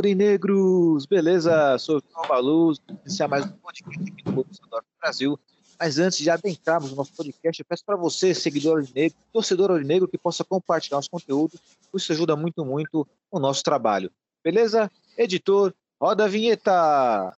[0.00, 1.04] Aurinegros!
[1.04, 1.76] Beleza?
[1.78, 5.38] Sou o João Baluz, iniciar mais um podcast aqui do Dortmund Brasil.
[5.78, 10.08] Mas antes de adentrarmos no nosso podcast, eu peço para você, seguidor aurinegro, torcedor aurinegro,
[10.08, 11.58] que possa compartilhar nosso conteúdo.
[11.94, 14.10] Isso ajuda muito, muito o nosso trabalho.
[14.42, 14.90] Beleza?
[15.18, 17.36] Editor, roda a vinheta!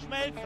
[0.00, 0.45] Schmelzer,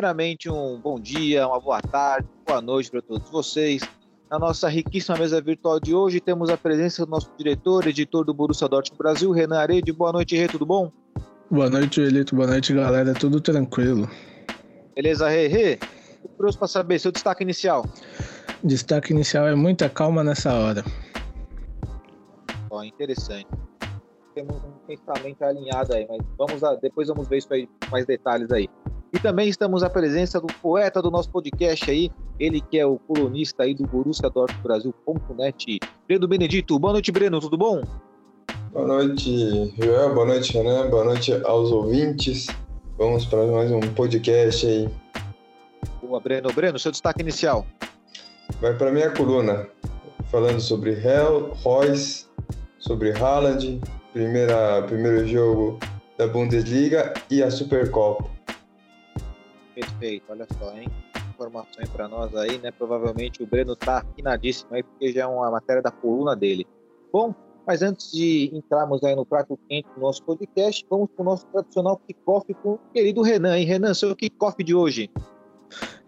[0.00, 3.82] Primeiramente, um bom dia, uma boa tarde, boa noite para todos vocês.
[4.30, 8.32] Na nossa riquíssima mesa virtual de hoje, temos a presença do nosso diretor, editor do
[8.32, 9.92] Borussia Dortmund Brasil, Renan Arede.
[9.92, 10.90] Boa noite, Rê, tudo bom?
[11.50, 12.34] Boa noite, Elito.
[12.34, 13.12] Boa noite, galera.
[13.12, 14.08] Tudo tranquilo.
[14.94, 15.48] Beleza, Rê?
[15.48, 17.84] Rê, tô curioso para saber seu destaque inicial.
[18.64, 20.82] Destaque inicial é muita calma nessa hora.
[22.70, 23.48] Ó, interessante.
[24.34, 28.50] Temos um pensamento alinhado aí, mas vamos a, depois vamos ver isso aí mais detalhes
[28.50, 28.66] aí.
[29.12, 32.96] E também estamos à presença do poeta do nosso podcast aí, ele que é o
[32.96, 36.78] colunista aí do Borussia Dortmund Brasil.net, Breno Benedito.
[36.78, 37.82] Boa noite, Breno, tudo bom?
[38.72, 40.14] Boa noite, Joel.
[40.14, 40.88] Boa noite, Renan.
[40.90, 42.46] Boa noite aos ouvintes.
[42.96, 44.88] Vamos para mais um podcast aí.
[46.00, 46.52] Boa, Breno.
[46.52, 47.66] Breno, seu destaque inicial.
[48.60, 49.68] Vai para minha coluna,
[50.30, 52.26] falando sobre Hell, Royce,
[52.78, 53.80] sobre Haaland,
[54.12, 55.80] primeira, primeiro jogo
[56.16, 58.29] da Bundesliga e a Supercopa.
[60.00, 60.88] Perfeito, olha só, hein?
[61.34, 62.70] Informações para nós aí, né?
[62.70, 66.66] Provavelmente o Breno tá afinadíssimo aí, porque já é uma matéria da coluna dele.
[67.12, 67.34] Bom,
[67.66, 71.46] mas antes de entrarmos aí no prato quente do nosso podcast, vamos para o nosso
[71.48, 73.66] tradicional kickoff com o querido Renan, hein?
[73.66, 75.10] Renan, seu kickoff de hoje.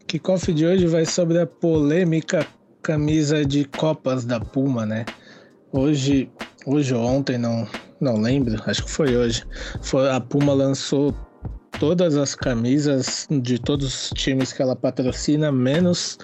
[0.06, 2.46] Kickoff de hoje vai sobre a polêmica
[2.82, 5.04] camisa de Copas da Puma, né?
[5.70, 6.32] Hoje,
[6.64, 7.68] hoje ou ontem, não,
[8.00, 9.44] não lembro, acho que foi hoje.
[9.82, 11.14] Foi, a Puma lançou
[11.82, 16.16] todas as camisas de todos os times que ela patrocina, menos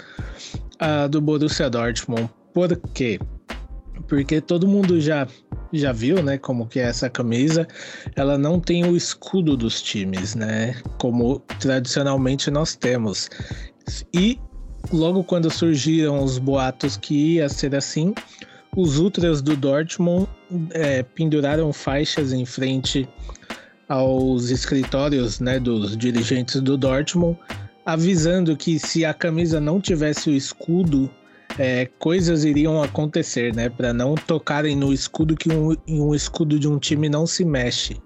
[0.78, 2.30] a do Borussia Dortmund.
[2.54, 3.18] Por quê?
[4.06, 5.26] Porque todo mundo já
[5.72, 7.66] já viu, né, como que é essa camisa.
[8.14, 13.28] Ela não tem o escudo dos times, né, como tradicionalmente nós temos.
[14.14, 14.38] E
[14.92, 18.14] logo quando surgiram os boatos que ia ser assim,
[18.76, 20.28] os ultras do Dortmund
[20.70, 23.08] é, penduraram faixas em frente
[23.88, 27.38] aos escritórios né, dos dirigentes do Dortmund,
[27.84, 31.10] avisando que se a camisa não tivesse o escudo,
[31.58, 33.68] é, coisas iriam acontecer, né?
[33.68, 37.96] Para não tocarem no escudo, que um, um escudo de um time não se mexe.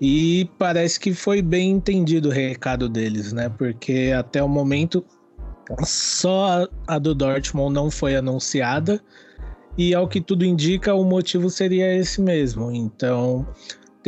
[0.00, 3.48] E parece que foi bem entendido o recado deles, né?
[3.48, 5.04] Porque até o momento
[5.84, 9.00] só a do Dortmund não foi anunciada.
[9.76, 12.70] E ao que tudo indica, o motivo seria esse mesmo.
[12.70, 13.46] Então,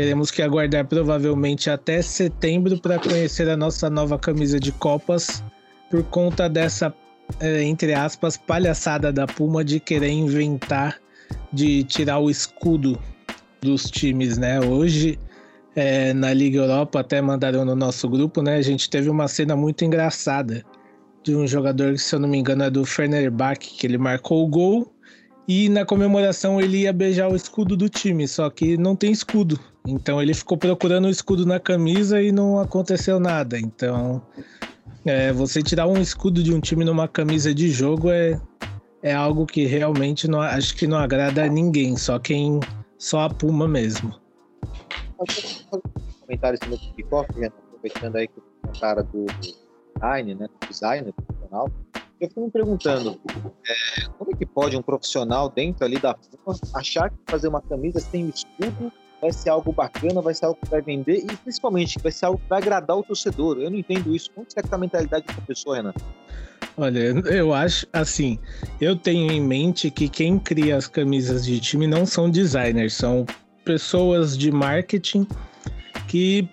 [0.00, 5.44] Teremos que aguardar provavelmente até setembro para conhecer a nossa nova camisa de Copas,
[5.91, 6.91] por conta dessa,
[7.38, 10.99] é, entre aspas, palhaçada da Puma de querer inventar
[11.53, 12.99] de tirar o escudo
[13.61, 14.59] dos times, né?
[14.59, 15.19] Hoje,
[15.77, 18.56] é, na Liga Europa, até mandaram no nosso grupo, né?
[18.56, 20.65] A gente teve uma cena muito engraçada
[21.22, 24.47] de um jogador que, se eu não me engano, é do Fenerbahçe, que ele marcou
[24.47, 24.91] o gol
[25.50, 29.59] e na comemoração ele ia beijar o escudo do time, só que não tem escudo.
[29.84, 33.58] Então ele ficou procurando o escudo na camisa e não aconteceu nada.
[33.58, 34.23] Então,
[35.05, 38.41] é, você tirar um escudo de um time numa camisa de jogo é,
[39.02, 42.61] é algo que realmente não, acho que não agrada a ninguém, só quem.
[42.96, 44.14] só a Puma mesmo.
[46.20, 47.49] Comentário em cima do kickoff, né?
[47.49, 50.46] aproveitando aí que o cara do design, né?
[50.46, 51.69] Do designer profissional.
[52.20, 53.19] Eu fico me perguntando,
[53.67, 57.62] é, como é que pode um profissional dentro ali da Puma achar que fazer uma
[57.62, 61.99] camisa sem escudo vai ser algo bacana, vai ser algo que vai vender e principalmente
[61.99, 63.58] vai ser algo que vai agradar o torcedor.
[63.58, 64.31] Eu não entendo isso.
[64.32, 65.94] Como será que tá a mentalidade dessa pessoa, Renan?
[66.76, 66.99] Olha,
[67.31, 68.38] eu acho assim,
[68.81, 73.26] eu tenho em mente que quem cria as camisas de time não são designers, são
[73.64, 75.26] pessoas de marketing
[76.08, 76.49] que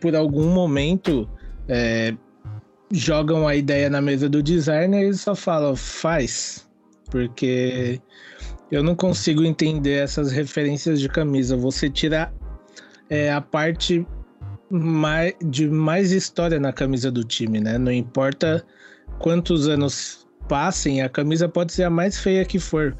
[0.00, 1.28] por algum momento
[1.68, 2.14] é,
[2.90, 6.66] jogam a ideia na mesa do designer e só falam, faz.
[7.10, 8.00] Porque
[8.70, 11.56] eu não consigo entender essas referências de camisa.
[11.56, 12.32] Você tira
[13.08, 14.06] é, a parte
[14.70, 17.78] mais, de mais história na camisa do time, né?
[17.78, 18.64] Não importa
[19.18, 22.96] quantos anos passem, a camisa pode ser a mais feia que for,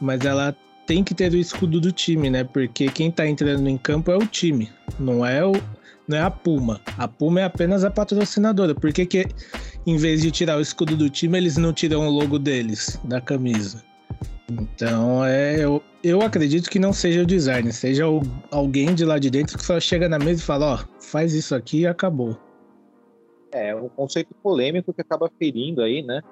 [0.00, 0.54] mas ela
[0.86, 2.44] tem que ter o escudo do time, né?
[2.44, 5.52] Porque quem tá entrando em campo é o time, não é o
[6.08, 6.80] não é a Puma.
[6.98, 8.74] A Puma é apenas a patrocinadora.
[8.74, 9.26] Por que, que
[9.86, 13.20] em vez de tirar o escudo do time, eles não tiram o logo deles da
[13.20, 13.82] camisa?
[14.50, 18.20] Então, é, eu, eu acredito que não seja o design, seja o,
[18.50, 21.32] alguém de lá de dentro que só chega na mesa e fala: Ó, oh, faz
[21.32, 22.36] isso aqui e acabou.
[23.52, 26.22] É um conceito polêmico que acaba ferindo aí, né?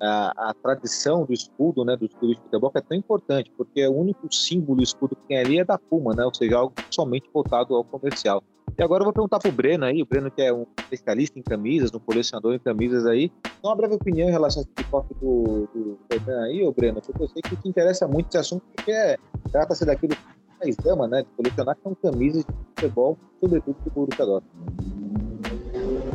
[0.00, 3.86] A, a, tradição do escudo, né, do escudo de futebol, que é tão importante, porque
[3.86, 7.30] o único símbolo escudo que tem ali é da Puma, né, ou seja, algo somente
[7.32, 8.42] voltado ao comercial.
[8.78, 11.42] E agora eu vou perguntar pro Breno aí, o Breno que é um especialista em
[11.42, 13.32] camisas, um colecionador em camisas aí,
[13.62, 15.98] uma breve opinião em relação a esse do, do
[16.42, 19.16] aí, ô Breno, porque eu sei que te interessa muito esse assunto, porque é,
[19.50, 20.22] trata-se daquilo que
[20.60, 24.86] mais ama, né, de colecionar, que são camisas de futebol, sobretudo do Borussia Dortmund.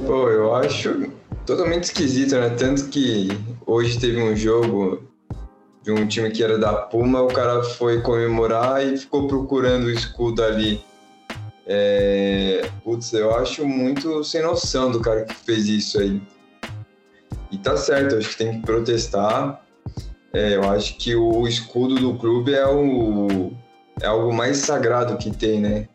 [0.06, 1.12] Pô, eu acho
[1.56, 3.30] totalmente esquisito, né, tanto que
[3.66, 5.04] hoje teve um jogo
[5.84, 9.92] de um time que era da Puma, o cara foi comemorar e ficou procurando o
[9.92, 10.84] escudo ali
[11.74, 16.22] é, putz, eu acho muito sem noção do cara que fez isso aí.
[17.52, 19.64] E tá certo, acho que tem que protestar.
[20.34, 23.52] É, eu acho que o escudo do clube é, o,
[24.02, 25.88] é algo mais sagrado que tem, né?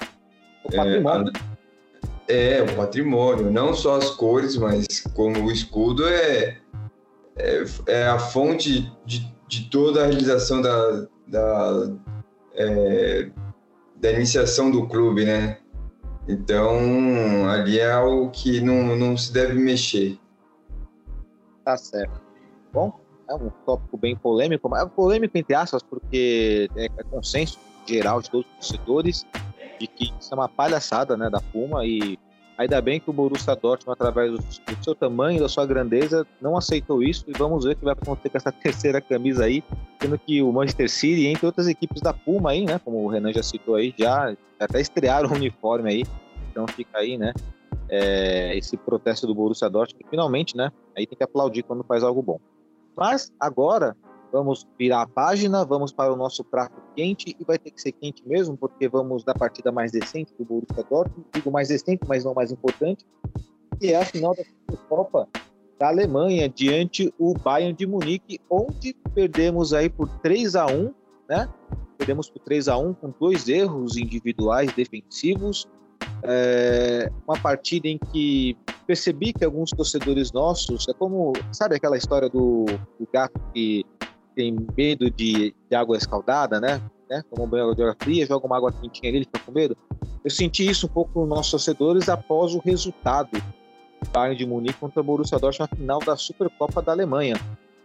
[0.65, 1.33] O patrimônio.
[1.35, 1.46] É,
[2.29, 3.51] é, o patrimônio.
[3.51, 6.59] Não só as cores, mas como o escudo é,
[7.37, 11.93] é, é a fonte de, de toda a realização da, da,
[12.55, 13.31] é,
[13.97, 15.59] da iniciação do clube, né?
[16.29, 20.19] Então, ali é algo que não, não se deve mexer.
[21.65, 22.21] Tá certo.
[22.73, 28.21] Bom, é um tópico bem polêmico, mas polêmico entre aspas, porque é, é consenso geral
[28.21, 29.27] de todos os torcedores
[29.79, 32.19] de que isso é uma palhaçada né, da Puma e
[32.57, 36.57] ainda bem que o Borussia Dortmund, através do, do seu tamanho, da sua grandeza, não
[36.57, 39.63] aceitou isso e vamos ver o que vai acontecer com essa terceira camisa aí,
[40.01, 43.33] sendo que o Manchester City, entre outras equipes da Puma aí, né, como o Renan
[43.33, 46.05] já citou aí, já até estrearam o uniforme aí,
[46.51, 47.33] então fica aí, né,
[47.89, 52.03] é, esse protesto do Borussia Dortmund, que finalmente, né, aí tem que aplaudir quando faz
[52.03, 52.41] algo bom.
[52.97, 53.95] Mas agora
[54.33, 57.93] vamos virar a página, vamos para o nosso prato quente e vai ter que ser
[57.93, 62.25] quente mesmo, porque vamos da partida mais decente do Borussia Dortmund, digo mais decente, mas
[62.25, 63.05] não mais importante,
[63.79, 65.29] que é a final da Copa
[65.79, 70.95] da Alemanha diante o Bayern de Munique, onde perdemos aí por 3 a 1,
[71.29, 71.49] né?
[71.99, 75.69] Perdemos por 3 a 1 com dois erros individuais defensivos.
[76.23, 78.57] É uma partida em que
[78.87, 82.65] percebi que alguns torcedores nossos, é como, sabe aquela história do,
[82.99, 83.85] do gato que
[84.37, 86.81] tem medo de, de água escaldada, né?
[87.09, 87.23] né?
[87.31, 89.77] Toma um banho de água fria, joga uma água quentinha ali, ele fica com medo.
[90.23, 94.79] Eu senti isso um pouco nos nossos torcedores após o resultado do Bayern de Munique
[94.79, 97.35] contra o Borussia Dortmund na final da Supercopa da Alemanha.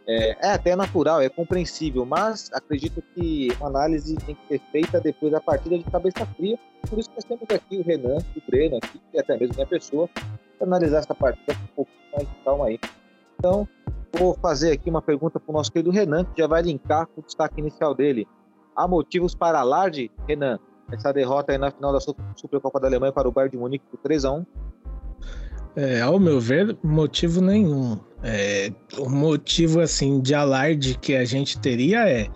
[0.08, 5.00] É, é, até natural, é compreensível, mas acredito que uma análise tem que ser feita
[5.00, 6.60] depois da partida de cabeça fria.
[6.90, 9.68] Por isso que nós temos aqui o Renan, o Breno aqui, e até mesmo minha
[9.68, 10.10] pessoa,
[10.58, 12.80] para analisar essa partida com um pouco mais de calma aí.
[13.38, 13.68] Então,
[14.14, 17.22] vou fazer aqui uma pergunta para o nosso querido Renan, que já vai linkar com
[17.22, 18.28] o destaque inicial dele.
[18.76, 20.60] Há motivos para alarde, Renan,
[20.92, 23.98] essa derrota aí na final da Supercopa da Alemanha para o Bayern de Munique por
[24.00, 24.46] 3 a 1
[25.76, 27.98] é, ao meu ver, motivo nenhum.
[28.24, 32.28] É, o motivo assim de alarde que a gente teria é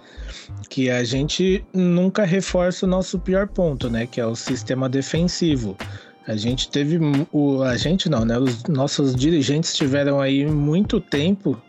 [0.70, 4.08] que a gente nunca reforça o nosso pior ponto, né?
[4.08, 5.76] Que é o sistema defensivo.
[6.28, 7.00] A gente teve
[7.32, 8.38] o a gente não, né?
[8.38, 11.62] Os nossos dirigentes tiveram aí muito tempo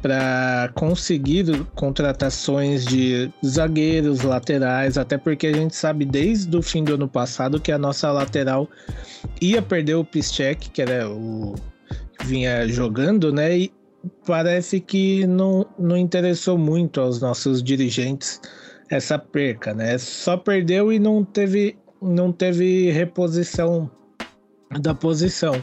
[0.00, 6.94] para conseguir contratações de zagueiros, laterais, até porque a gente sabe desde o fim do
[6.94, 8.68] ano passado que a nossa lateral
[9.40, 11.54] ia perder o Piszczek, que era o
[12.18, 13.58] que vinha jogando, né?
[13.58, 13.72] E
[14.24, 18.40] parece que não, não interessou muito aos nossos dirigentes
[18.88, 19.98] essa perca, né?
[19.98, 23.90] Só perdeu e não teve não teve reposição
[24.80, 25.62] da posição.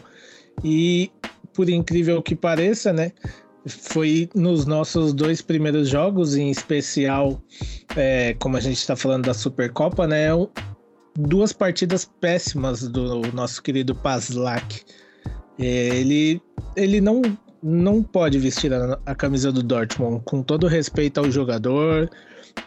[0.64, 1.12] E
[1.54, 3.12] por incrível que pareça, né?
[3.68, 7.42] foi nos nossos dois primeiros jogos, em especial,
[7.96, 10.28] é, como a gente está falando da Supercopa, né?
[11.18, 14.82] Duas partidas péssimas do nosso querido Pazlak.
[15.58, 16.42] É, ele,
[16.76, 17.22] ele não,
[17.64, 22.10] não pode vestir a, a camisa do Dortmund, com todo respeito ao jogador,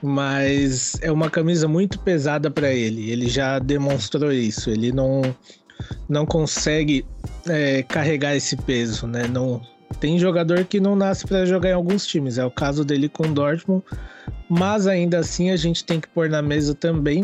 [0.02, 3.10] mas é uma camisa muito pesada para ele.
[3.10, 4.70] Ele já demonstrou isso.
[4.70, 5.22] Ele não
[6.08, 7.04] não consegue
[7.46, 9.28] é, carregar esse peso, né?
[9.28, 9.62] Não
[10.00, 13.24] tem jogador que não nasce para jogar em alguns times, é o caso dele com
[13.24, 13.82] o Dortmund,
[14.48, 17.22] mas ainda assim a gente tem que pôr na mesa também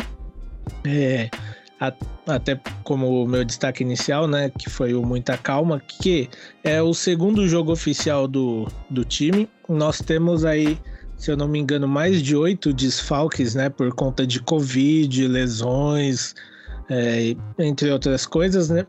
[0.85, 1.28] é,
[2.26, 6.28] até como o meu destaque inicial, né, que foi o Muita Calma, que
[6.62, 9.49] é o segundo jogo oficial do, do time.
[9.68, 10.78] Nós temos aí,
[11.16, 16.35] se eu não me engano, mais de oito desfalques, né, por conta de Covid, lesões,
[16.88, 18.87] é, entre outras coisas, né.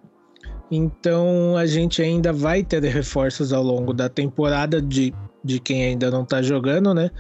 [0.72, 5.14] Então a gente ainda vai ter reforços ao longo da temporada de,
[5.44, 7.12] de quem ainda não tá jogando, né?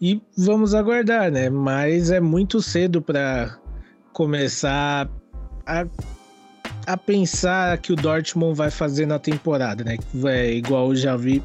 [0.00, 1.50] E vamos aguardar, né?
[1.50, 3.58] Mas é muito cedo para
[4.12, 5.08] começar
[5.66, 5.86] a,
[6.86, 9.96] a pensar que o Dortmund vai fazer na temporada, né?
[10.26, 11.42] É igual eu já vi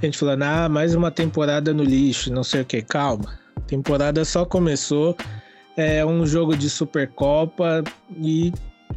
[0.00, 2.82] a gente falando, ah, mais uma temporada no lixo, não sei o que.
[2.82, 5.16] Calma, a temporada só começou,
[5.76, 7.82] é um jogo de Supercopa
[8.16, 8.52] e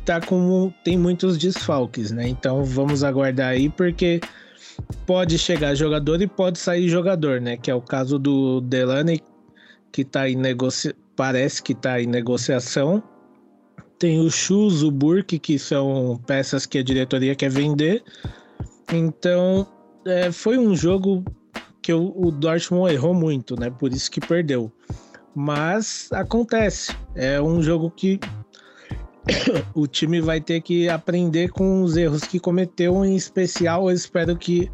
[0.06, 2.28] tá com tem muitos desfalques, né?
[2.28, 4.22] Então vamos aguardar aí porque
[5.06, 7.58] pode chegar jogador e pode sair jogador, né?
[7.58, 9.22] Que é o caso do Delaney
[9.92, 13.04] que tá em negociação parece que está em negociação.
[14.00, 18.04] Tem o Shoes, o Burke, que são peças que a diretoria quer vender.
[18.94, 19.68] Então,
[20.08, 21.24] é, foi um jogo
[21.82, 23.70] que o, o Dortmund errou muito, né?
[23.70, 24.72] Por isso que perdeu.
[25.36, 26.96] Mas acontece.
[27.16, 28.20] É um jogo que
[29.76, 33.06] o time vai ter que aprender com os erros que cometeu.
[33.06, 34.72] Em especial, eu espero que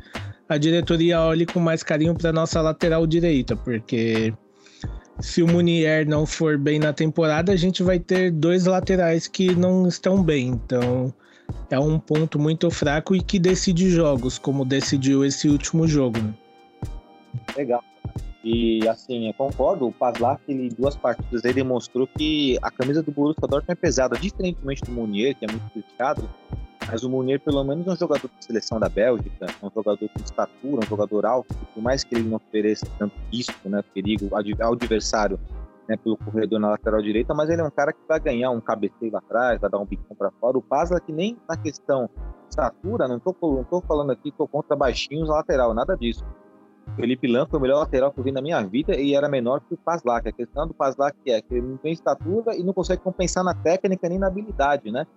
[0.47, 4.33] a diretoria olhe com mais carinho para nossa lateral direita, porque
[5.19, 9.55] se o Munier não for bem na temporada, a gente vai ter dois laterais que
[9.55, 10.47] não estão bem.
[10.49, 11.13] Então
[11.69, 16.19] é um ponto muito fraco e que decide jogos, como decidiu esse último jogo.
[16.19, 16.33] Né?
[17.55, 17.83] Legal.
[18.43, 23.09] E assim, eu concordo, o Paslak, ele, duas partidas, ele demonstrou que a camisa do
[23.09, 26.29] Borussia Dortmund é pesada, diferentemente do Munier, que é muito criticado,
[26.85, 30.09] mas o Munier, pelo menos, é um jogador de seleção da Bélgica, é um jogador
[30.09, 34.29] com estatura, um jogador alto, por mais que ele não ofereça tanto risco, né, perigo
[34.59, 35.39] ao adversário
[35.87, 38.61] né, pelo corredor na lateral direita, mas ele é um cara que vai ganhar um
[38.61, 40.57] cabeceio lá atrás, vai dar um bicão para fora.
[40.57, 42.09] O Pazla, que nem na questão
[42.49, 46.23] estatura, não tô, não tô falando aqui, tô contra baixinhos lateral, nada disso.
[46.95, 49.61] Felipe Lan foi o melhor lateral que eu vi na minha vida e era menor
[49.61, 50.27] que o Paslak.
[50.27, 53.53] A questão do Paslak é que ele não tem estatura e não consegue compensar na
[53.53, 55.07] técnica nem na habilidade, né?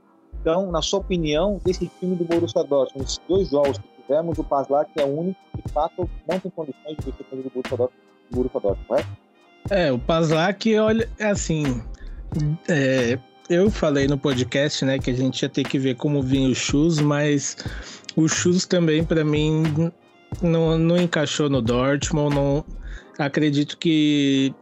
[0.41, 4.45] Então, na sua opinião, desse time do Borussia Dortmund, esses dois jogos que tivemos, o
[4.45, 8.03] Paslak é o único que, de fato, não tem condições de vestir o Borussia Dortmund,
[8.31, 9.26] do Borussia Dortmund, correto?
[9.71, 11.83] É, o Paslak, olha, é assim,
[12.69, 13.19] é,
[13.49, 16.55] eu falei no podcast, né, que a gente ia ter que ver como vinha o
[16.55, 17.57] Chus, mas
[18.15, 19.65] o Chus também, para mim,
[20.41, 22.65] não, não encaixou no Dortmund, não
[23.19, 24.55] acredito que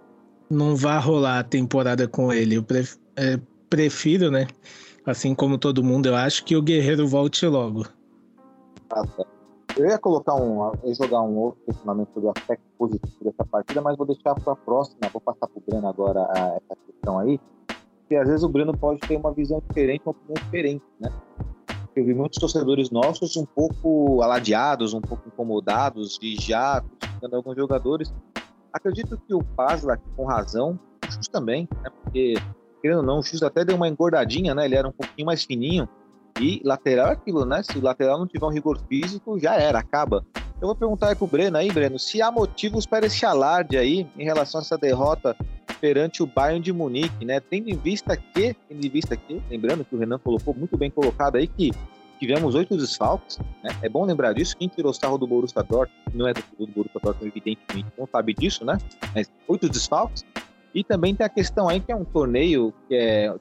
[0.50, 2.56] não vá rolar a temporada com ele.
[2.56, 4.46] Eu pref, é, prefiro, né,
[5.06, 7.87] Assim como todo mundo, eu acho que o Guerreiro volte logo.
[8.90, 9.33] Ah, tá.
[9.76, 13.80] Eu ia colocar um, ia jogar um outro questionamento sobre o aspecto positivo dessa partida,
[13.80, 15.00] mas vou deixar para a próxima.
[15.12, 17.40] Vou passar para o Breno agora a, essa questão aí,
[17.98, 21.10] porque às vezes o Breno pode ter uma visão diferente, uma opinião diferente, né?
[21.96, 27.56] Eu vi muitos torcedores nossos um pouco aladeados, um pouco incomodados e já criticando alguns
[27.56, 28.12] jogadores.
[28.72, 31.90] Acredito que o Pazla, com razão, o também, né?
[32.02, 32.34] Porque
[32.84, 34.66] querendo ou não, o X até deu uma engordadinha, né?
[34.66, 35.88] Ele era um pouquinho mais fininho.
[36.40, 37.62] E lateral é aquilo, né?
[37.62, 40.24] Se o lateral não tiver um rigor físico, já era, acaba.
[40.60, 44.06] Eu vou perguntar aí pro Breno aí, Breno, se há motivos para esse alarde aí
[44.16, 45.36] em relação a essa derrota
[45.80, 47.40] perante o Bayern de Munique, né?
[47.40, 50.90] Tendo em vista que, tendo em vista que, lembrando que o Renan colocou muito bem
[50.90, 51.70] colocado aí que
[52.18, 53.70] tivemos oito desfalques, né?
[53.82, 56.66] É bom lembrar disso, quem tirou o sarro do Borussia Dortmund, não é do, do
[56.66, 58.78] Borussia Dortmund, evidentemente, não sabe disso, né?
[59.14, 60.24] Mas oito desfalques,
[60.74, 63.34] e também tem a questão aí que é um torneio que é,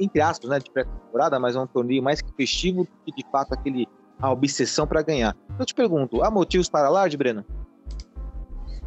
[0.00, 3.52] entre aspas, né, de pré-temporada, mas é um torneio mais festivo do que de fato
[3.52, 3.86] aquele
[4.20, 5.36] a obsessão para ganhar.
[5.58, 7.44] Eu te pergunto, há motivos para lá, de Breno?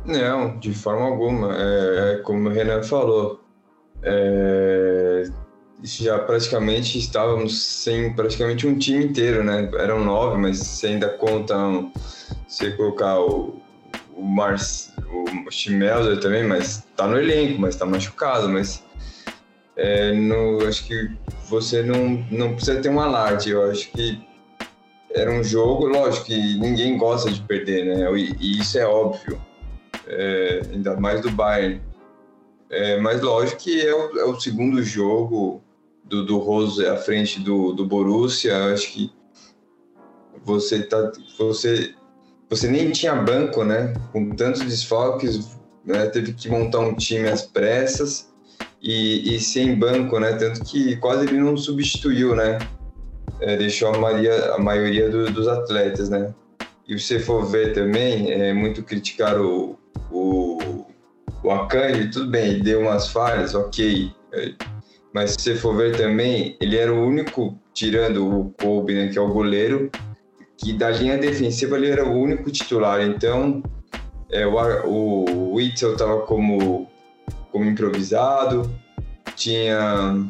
[0.06, 1.54] Não, de forma alguma.
[1.58, 3.42] É, é como o Renan falou,
[4.02, 5.24] é,
[5.84, 9.70] já praticamente estávamos sem praticamente um time inteiro, né?
[9.74, 11.92] Eram nove, mas se ainda contam,
[12.48, 13.60] se colocar o,
[14.16, 14.24] o,
[15.48, 18.85] o Schmelzer também, mas tá no elenco, mas tá machucado, mas
[19.76, 21.12] é, no, acho que
[21.50, 24.26] você não, não precisa ter um alarde, eu acho que
[25.14, 28.18] era um jogo, lógico que ninguém gosta de perder, né?
[28.18, 29.42] E, e isso é óbvio,
[30.08, 31.82] é, ainda mais do Bayern.
[32.70, 35.62] É, mas lógico que é o, é o segundo jogo
[36.04, 39.12] do, do Rose à frente do, do Borussia, acho que
[40.44, 41.96] você tá, você
[42.50, 43.94] você nem tinha banco, né?
[44.12, 46.06] Com tantos desfalques, né?
[46.08, 48.32] teve que montar um time às pressas
[48.86, 50.34] e, e sem banco, né?
[50.34, 52.60] Tanto que quase ele não substituiu, né?
[53.40, 56.34] é, deixou a maioria, a maioria do, dos atletas, né?
[56.88, 59.78] E se for ver também, é muito criticar o,
[60.12, 60.86] o,
[61.44, 64.12] o Akanji, tudo bem, deu umas falhas, ok.
[65.14, 69.18] Mas se você for ver também, ele era o único, tirando o Kobe, né, que
[69.18, 69.90] é o goleiro,
[70.58, 73.02] que da linha defensiva ele era o único titular.
[73.02, 73.64] Então,
[74.32, 74.54] é, o,
[74.86, 76.88] o Witzel estava como,
[77.56, 78.70] como improvisado,
[79.34, 80.28] tinha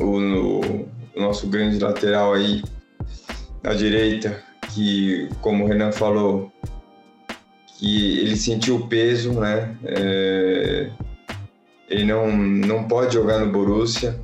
[0.00, 2.62] o, o, nosso grande lateral aí
[3.62, 6.50] na direita, que, como o Renan falou,
[7.76, 9.76] que ele sentiu o peso, né?
[9.84, 10.90] É,
[11.90, 14.18] ele não, não pode jogar no Borussia.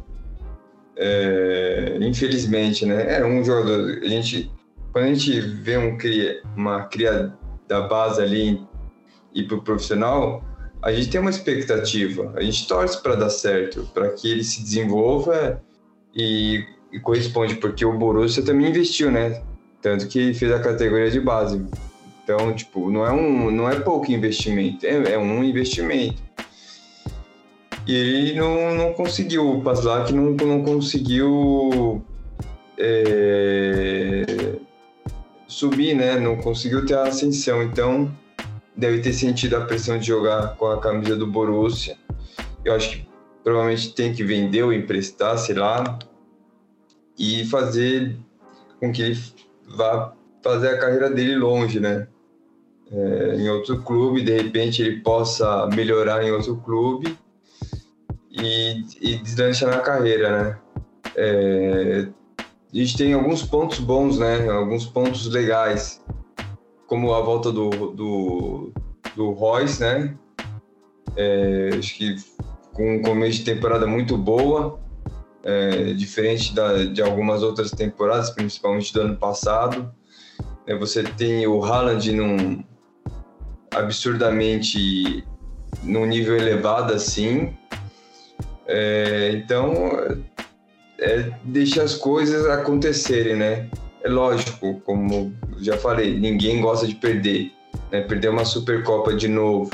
[0.97, 3.19] É, infelizmente, né?
[3.19, 4.00] É um jogador.
[4.02, 4.50] A gente,
[4.90, 7.30] quando a gente vê um cria, uma cria
[7.69, 8.66] da base ali
[9.35, 10.42] e para o profissional,
[10.82, 12.32] a gente tem uma expectativa.
[12.37, 15.60] A gente torce para dar certo, para que ele se desenvolva
[16.14, 19.42] e, e corresponde, porque o Borussia também investiu, né?
[19.82, 21.64] Tanto que fez a categoria de base.
[22.22, 26.22] Então, tipo, não é, um, não é pouco investimento, é, é um investimento.
[27.87, 32.02] E ele não, não conseguiu, o Paslak não, não conseguiu
[32.78, 34.25] é,
[35.46, 36.18] subir, né?
[36.18, 37.62] Não conseguiu ter a ascensão.
[37.62, 38.10] Então,
[38.80, 41.96] deve ter sentido a pressão de jogar com a camisa do Borussia.
[42.64, 43.08] Eu acho que
[43.44, 45.99] provavelmente tem que vender ou emprestar, sei lá,
[47.18, 48.16] e fazer
[48.80, 49.20] com que ele
[49.76, 52.08] vá fazer a carreira dele longe, né?
[52.90, 57.16] É, em outro clube, de repente ele possa melhorar em outro clube
[58.30, 60.58] e, e deslanchar na carreira, né?
[61.14, 62.08] É,
[62.72, 64.49] a gente tem alguns pontos bons, né?
[64.49, 66.02] Alguns pontos legais,
[66.90, 68.73] como a volta do, do,
[69.14, 70.12] do Royce, né?
[71.16, 72.16] É, acho que
[72.73, 74.80] com um começo de temporada muito boa,
[75.44, 79.94] é, diferente da, de algumas outras temporadas, principalmente do ano passado.
[80.66, 82.64] É, você tem o Haaland num
[83.73, 85.25] absurdamente
[85.84, 87.56] num nível elevado assim.
[88.67, 89.73] É, então,
[90.99, 93.71] é deixar as coisas acontecerem, né?
[94.02, 97.52] É lógico, como já falei, ninguém gosta de perder.
[97.90, 98.00] Né?
[98.02, 99.70] Perder uma Supercopa de novo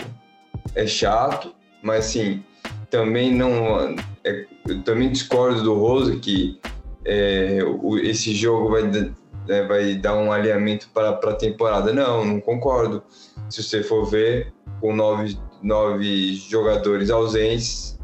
[0.75, 2.43] é chato, mas assim,
[2.91, 3.95] também não.
[4.25, 6.59] É, eu também discordo do Rose que
[7.05, 9.15] é, o, esse jogo vai,
[9.49, 11.93] é, vai dar um alinhamento para a temporada.
[11.93, 13.03] Não, não concordo.
[13.49, 17.99] Se você for ver, com nove, nove jogadores ausentes,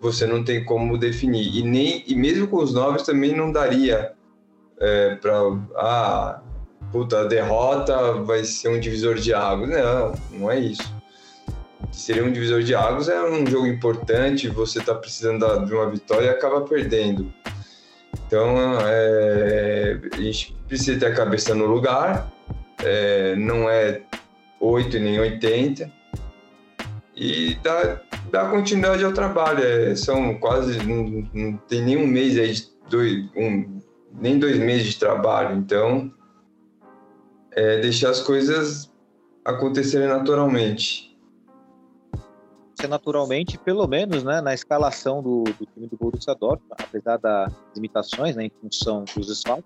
[0.00, 1.56] você não tem como definir.
[1.56, 4.12] E, nem, e mesmo com os nove também não daria
[4.78, 5.34] é, para.
[5.76, 6.42] Ah,
[6.94, 9.68] puta, a derrota vai ser um divisor de águas.
[9.68, 10.94] Não, não é isso
[11.94, 16.26] seria um divisor de águas, é um jogo importante, você está precisando de uma vitória
[16.26, 17.32] e acaba perdendo.
[18.26, 22.30] Então, é, a gente precisa ter a cabeça no lugar,
[22.82, 24.02] é, não é
[24.60, 25.90] 8 nem 80,
[27.16, 29.64] e dar, dar continuidade ao trabalho.
[29.64, 33.80] É, são quase, não, não, tem nem um mês aí, de dois, um,
[34.20, 36.12] nem dois meses de trabalho, então,
[37.54, 38.90] é, deixar as coisas
[39.44, 41.14] acontecerem naturalmente.
[42.88, 48.36] Naturalmente, pelo menos né, na escalação do, do time do Borussia Dortmund, apesar das limitações
[48.36, 49.64] né, em função dos desfalques,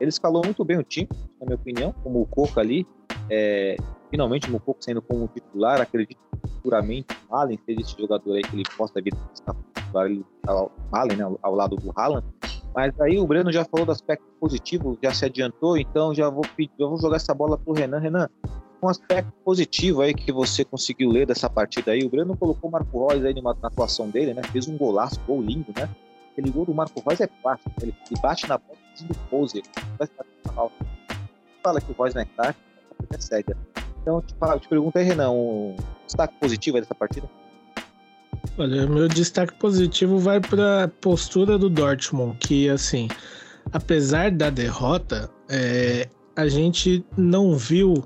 [0.00, 2.86] ele escalou muito bem o time, na minha opinião, como o Coca ali,
[3.28, 3.76] é,
[4.10, 6.18] finalmente o Mococo sendo como titular, acredito
[6.62, 10.10] puramente o Allen seja esse jogador aí que ele possa vir titular
[10.46, 12.26] ao ao, ao lado do Haaland,
[12.78, 16.44] mas aí o Breno já falou do aspecto positivo, já se adiantou, então já vou,
[16.56, 17.98] já vou jogar essa bola pro Renan.
[17.98, 18.28] Renan,
[18.80, 22.04] um aspecto positivo aí que você conseguiu ler dessa partida aí.
[22.04, 24.42] O Breno colocou o Marco Reus aí na atuação dele, né?
[24.52, 25.88] Fez um golaço, gol lindo, né?
[26.30, 29.60] Aquele gol do Marco Reus é plástico, ele, ele bate na bola fazendo pose,
[31.60, 32.64] fala que o Reus não é tático,
[33.12, 33.56] é cega.
[34.02, 35.74] Então, te, falo, te pergunto aí, Renan, um
[36.06, 37.28] destaque positivo aí dessa partida?
[38.56, 43.08] Olha, meu destaque positivo vai para a postura do Dortmund, que assim,
[43.72, 48.04] apesar da derrota, é, a gente não viu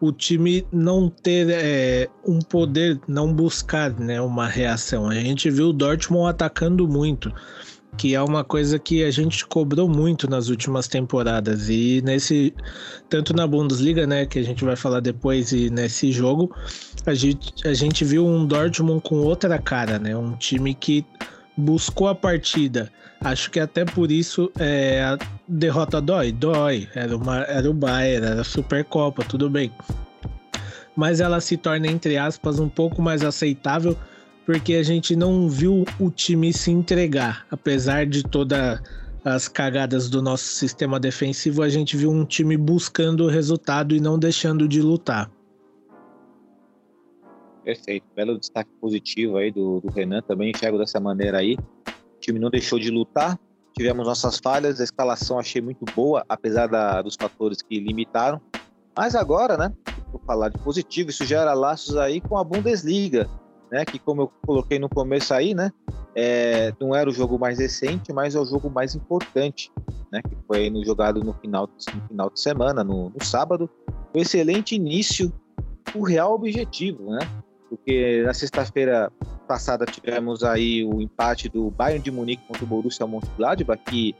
[0.00, 5.08] o time não ter é, um poder, não buscar né, uma reação.
[5.08, 7.32] A gente viu o Dortmund atacando muito,
[7.96, 11.68] que é uma coisa que a gente cobrou muito nas últimas temporadas.
[11.68, 12.54] E nesse,
[13.08, 16.54] tanto na Bundesliga, né, que a gente vai falar depois, e nesse jogo,
[17.04, 20.16] a gente, a gente viu um Dortmund com outra cara, né?
[20.16, 21.04] Um time que
[21.56, 22.90] buscou a partida.
[23.20, 26.88] Acho que até por isso é, a derrota dói, dói.
[26.94, 29.70] Era, uma, era o Bayern, era a Supercopa, tudo bem.
[30.96, 33.96] Mas ela se torna, entre aspas, um pouco mais aceitável
[34.44, 38.82] porque a gente não viu o time se entregar, apesar de toda
[39.24, 44.00] as cagadas do nosso sistema defensivo, a gente viu um time buscando o resultado e
[44.00, 45.30] não deixando de lutar.
[47.64, 51.56] Perfeito, belo destaque positivo aí do, do Renan, também enxergo dessa maneira aí.
[51.86, 53.38] O time não deixou de lutar,
[53.76, 58.40] tivemos nossas falhas, a escalação achei muito boa, apesar da, dos fatores que limitaram.
[58.96, 59.72] Mas agora, né,
[60.10, 63.30] vou falar de positivo, isso gera laços aí com a Bundesliga,
[63.72, 65.72] né, que como eu coloquei no começo aí, né,
[66.14, 69.72] é, não era o jogo mais recente, mas é o jogo mais importante,
[70.12, 73.70] né, que foi no jogado no final, no final de semana, no, no sábado.
[74.14, 75.32] Um excelente início,
[75.94, 77.20] o real objetivo, né?
[77.70, 79.10] Porque na sexta-feira
[79.48, 84.14] passada tivemos aí o empate do Bayern de Munique contra o Borussia Mönchengladbach, que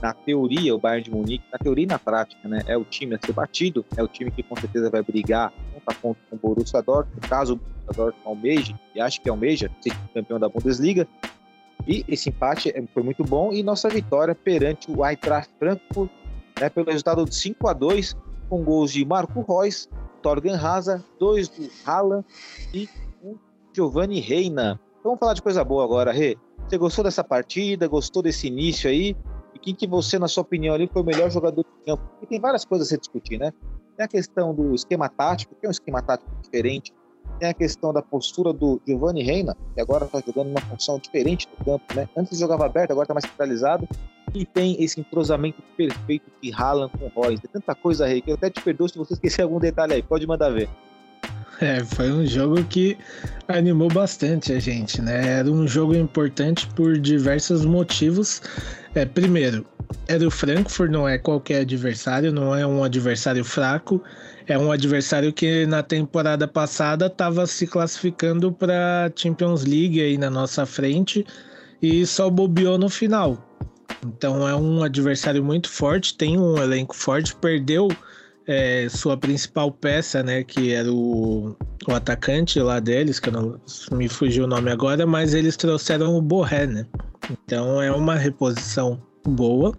[0.00, 3.14] na teoria o Bayern de Munique, na teoria e na prática, né, é o time
[3.14, 6.36] a ser batido, é o time que com certeza vai brigar ponto a ponto com
[6.36, 10.48] o Borussia Dortmund, caso o Borussia Dortmund almeje, e acho que almeja ser campeão da
[10.48, 11.06] Bundesliga,
[11.86, 16.10] e esse empate é, foi muito bom e nossa vitória perante o Eintracht Frankfurt,
[16.60, 18.16] né, pelo resultado de 5 a 2
[18.48, 19.88] com gols de Marco Reus,
[20.22, 22.24] Torgan Hazard, dois do Haaland
[22.72, 22.88] e
[23.22, 23.36] um
[23.72, 24.80] Giovanni Reina.
[25.04, 26.36] Vamos falar de coisa boa agora, Rê.
[26.66, 27.86] Você gostou dessa partida?
[27.86, 29.16] Gostou desse início aí?
[29.58, 32.02] E quem que você, na sua opinião, ali foi o melhor jogador de campo?
[32.10, 33.52] Porque tem várias coisas a se discutir, né?
[33.96, 36.92] Tem a questão do esquema tático, que é um esquema tático diferente
[37.38, 41.48] tem a questão da postura do Giovanni Reina, que agora está jogando uma função diferente
[41.58, 42.08] no campo, né?
[42.16, 43.88] Antes jogava aberto, agora está mais centralizado.
[44.34, 47.42] E tem esse entrosamento perfeito de Haaland com Royce.
[47.42, 50.02] Tem tanta coisa aí que eu até te perdoo se você esquecer algum detalhe aí.
[50.02, 50.68] Pode mandar ver.
[51.60, 52.96] É, foi um jogo que
[53.48, 55.38] animou bastante a gente, né?
[55.38, 58.40] Era um jogo importante por diversos motivos.
[58.94, 59.66] É, primeiro,
[60.06, 64.00] era o Frankfurt, não é qualquer adversário, não é um adversário fraco
[64.48, 70.30] é um adversário que na temporada passada estava se classificando para Champions League aí na
[70.30, 71.24] nossa frente
[71.82, 73.46] e só bobeou no final.
[74.02, 77.88] Então é um adversário muito forte, tem um elenco forte, perdeu
[78.48, 81.54] é, sua principal peça, né, que era o,
[81.86, 83.60] o atacante lá deles, que não
[83.92, 86.86] me fugiu o nome agora, mas eles trouxeram o Borré, né?
[87.30, 89.76] Então é uma reposição boa.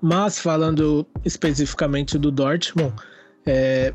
[0.00, 2.94] Mas falando especificamente do Dortmund,
[3.46, 3.92] é,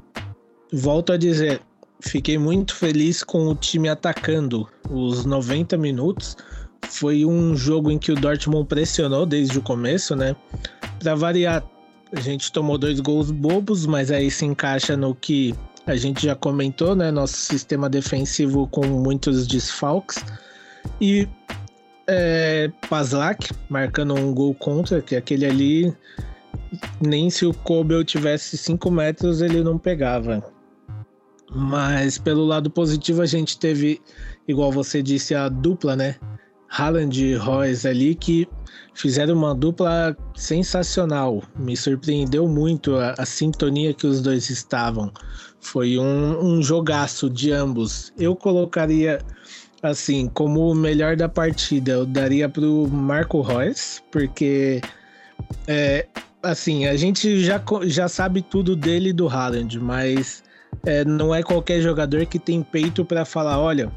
[0.72, 1.62] volto a dizer,
[2.00, 6.38] fiquei muito feliz com o time atacando os 90 minutos.
[6.88, 10.36] Foi um jogo em que o Dortmund pressionou desde o começo, né?
[11.00, 11.64] Para variar,
[12.14, 16.36] a gente tomou dois gols bobos, mas aí se encaixa no que a gente já
[16.36, 17.12] comentou, né?
[17.12, 20.24] Nosso sistema defensivo com muitos desfalques.
[21.00, 21.28] E
[22.08, 25.96] é, Pazlak marcando um gol contra, que aquele ali
[27.00, 30.44] nem se o Kobel tivesse 5 metros ele não pegava.
[31.54, 34.02] Mas pelo lado positivo a gente teve,
[34.48, 36.16] igual você disse, a dupla, né?
[36.70, 38.48] Haaland e Royce ali que
[38.94, 41.44] fizeram uma dupla sensacional.
[41.56, 45.12] Me surpreendeu muito a, a sintonia que os dois estavam.
[45.60, 48.12] Foi um, um jogaço de ambos.
[48.18, 49.24] Eu colocaria
[49.82, 54.80] assim, como o melhor da partida, eu daria pro Marco Reus, porque
[55.68, 56.08] é,
[56.44, 60.44] assim, a gente já, já sabe tudo dele e do Haaland, mas
[60.86, 63.92] é, não é qualquer jogador que tem peito para falar, olha,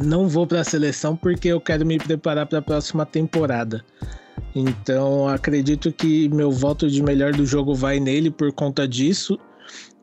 [0.00, 3.84] não vou para a seleção porque eu quero me preparar para a próxima temporada.
[4.54, 9.38] Então, acredito que meu voto de melhor do jogo vai nele por conta disso,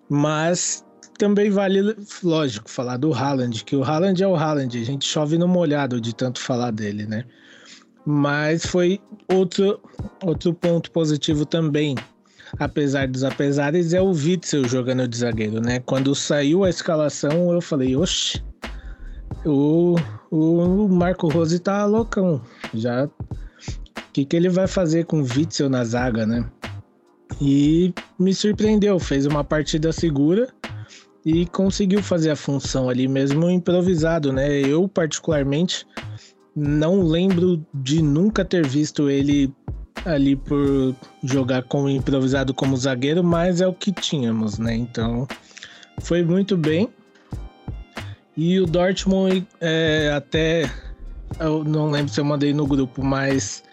[0.10, 0.86] mas
[1.18, 5.38] também vale, lógico, falar do Haaland, que o Haaland é o Haaland, a gente chove
[5.38, 7.26] no molhado de tanto falar dele, né?
[8.06, 9.80] Mas foi outro,
[10.24, 11.96] outro ponto positivo também,
[12.60, 15.80] apesar dos apesares, é o Witzel jogando de zagueiro, né?
[15.80, 18.44] Quando saiu a escalação, eu falei, oxe,
[19.46, 19.96] o,
[20.32, 22.42] o Marco Rose tá loucão.
[22.74, 23.06] Já.
[23.06, 23.12] O
[24.14, 26.50] que, que ele vai fazer com o Witzel na zaga, né?
[27.42, 30.48] E me surpreendeu, fez uma partida segura
[31.26, 34.62] e conseguiu fazer a função ali mesmo improvisado, né?
[34.62, 35.86] Eu, particularmente,
[36.56, 39.54] não lembro de nunca ter visto ele
[40.06, 44.76] ali por jogar como improvisado como zagueiro, mas é o que tínhamos, né?
[44.76, 45.28] Então
[46.00, 46.90] foi muito bem.
[48.38, 50.70] E o Dortmund é, até
[51.40, 53.64] eu não lembro se eu mandei no grupo, mas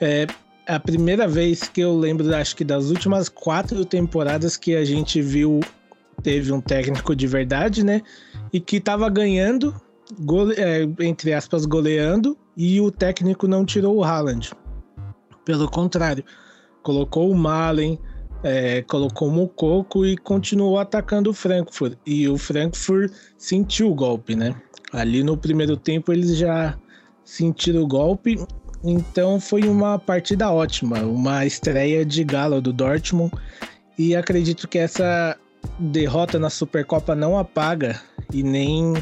[0.00, 0.26] é
[0.66, 5.20] a primeira vez que eu lembro, acho que das últimas quatro temporadas que a gente
[5.20, 5.60] viu
[6.22, 8.02] teve um técnico de verdade, né?
[8.52, 9.74] E que tava ganhando
[10.20, 14.50] gole, é, entre aspas, goleando e o técnico não tirou o Haaland.
[15.44, 16.24] Pelo contrário,
[16.82, 17.98] colocou o Malen,
[18.42, 21.96] é, colocou Mococo e continuou atacando o Frankfurt.
[22.06, 24.54] E o Frankfurt sentiu o golpe, né?
[24.92, 26.76] Ali no primeiro tempo eles já
[27.24, 28.44] sentiram o golpe
[28.82, 33.32] Então foi uma partida ótima, uma estreia de gala do Dortmund
[33.98, 35.36] e acredito que essa
[35.78, 38.00] derrota na Supercopa não apaga
[38.32, 38.94] e nem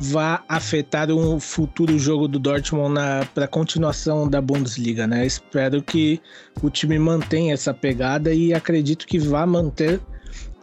[0.00, 2.94] vá afetar um futuro jogo do Dortmund
[3.34, 5.24] para a continuação da Bundesliga, né?
[5.24, 6.20] Espero que
[6.62, 10.00] o time mantenha essa pegada e acredito que vá manter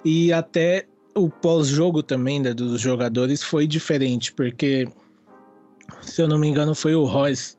[0.06, 4.88] e até o pós-jogo também né, dos jogadores foi diferente, porque
[6.02, 7.56] se eu não me engano foi o Royce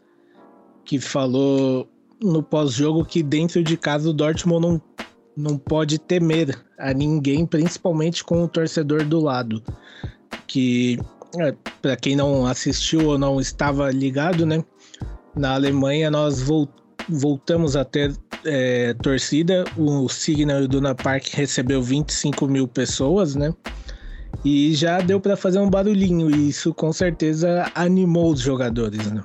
[0.85, 1.88] que falou
[2.22, 4.83] no pós-jogo que dentro de casa o Dortmund não,
[5.37, 9.62] não pode temer a ninguém, principalmente com o torcedor do lado.
[10.46, 10.98] Que,
[11.40, 14.64] é, para quem não assistiu ou não estava ligado, né?
[15.34, 16.44] Na Alemanha nós
[17.08, 19.64] voltamos a ter é, torcida.
[19.76, 23.52] O Signal Iduna Park recebeu 25 mil pessoas, né?
[24.44, 29.24] E já deu para fazer um barulhinho, e isso com certeza animou os jogadores, né?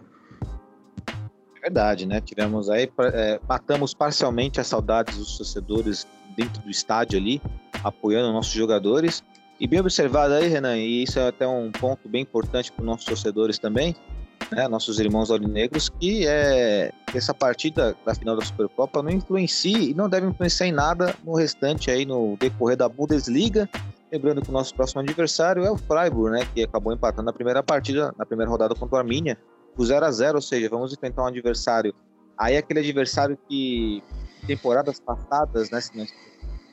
[1.62, 2.20] verdade, né?
[2.20, 7.42] Tivemos aí, é, matamos parcialmente as saudades dos torcedores dentro do estádio ali,
[7.84, 9.24] apoiando nossos jogadores.
[9.60, 12.86] E bem observado aí, Renan, e isso é até um ponto bem importante para os
[12.86, 13.94] nossos torcedores também,
[14.50, 19.94] né, nossos irmãos aurinegros, que é essa partida da final da Supercopa não influencia e
[19.94, 23.70] não deve influenciar em nada no restante aí no decorrer da Bundesliga.
[24.10, 27.62] Lembrando que o nosso próximo adversário é o Freiburg, né, que acabou empatando na primeira
[27.62, 29.38] partida, na primeira rodada contra o Arminia,
[29.78, 31.94] o 0 a 0 ou seja, vamos enfrentar um adversário.
[32.38, 34.02] Aí aquele adversário que
[34.48, 36.10] temporadas passadas, né, se nós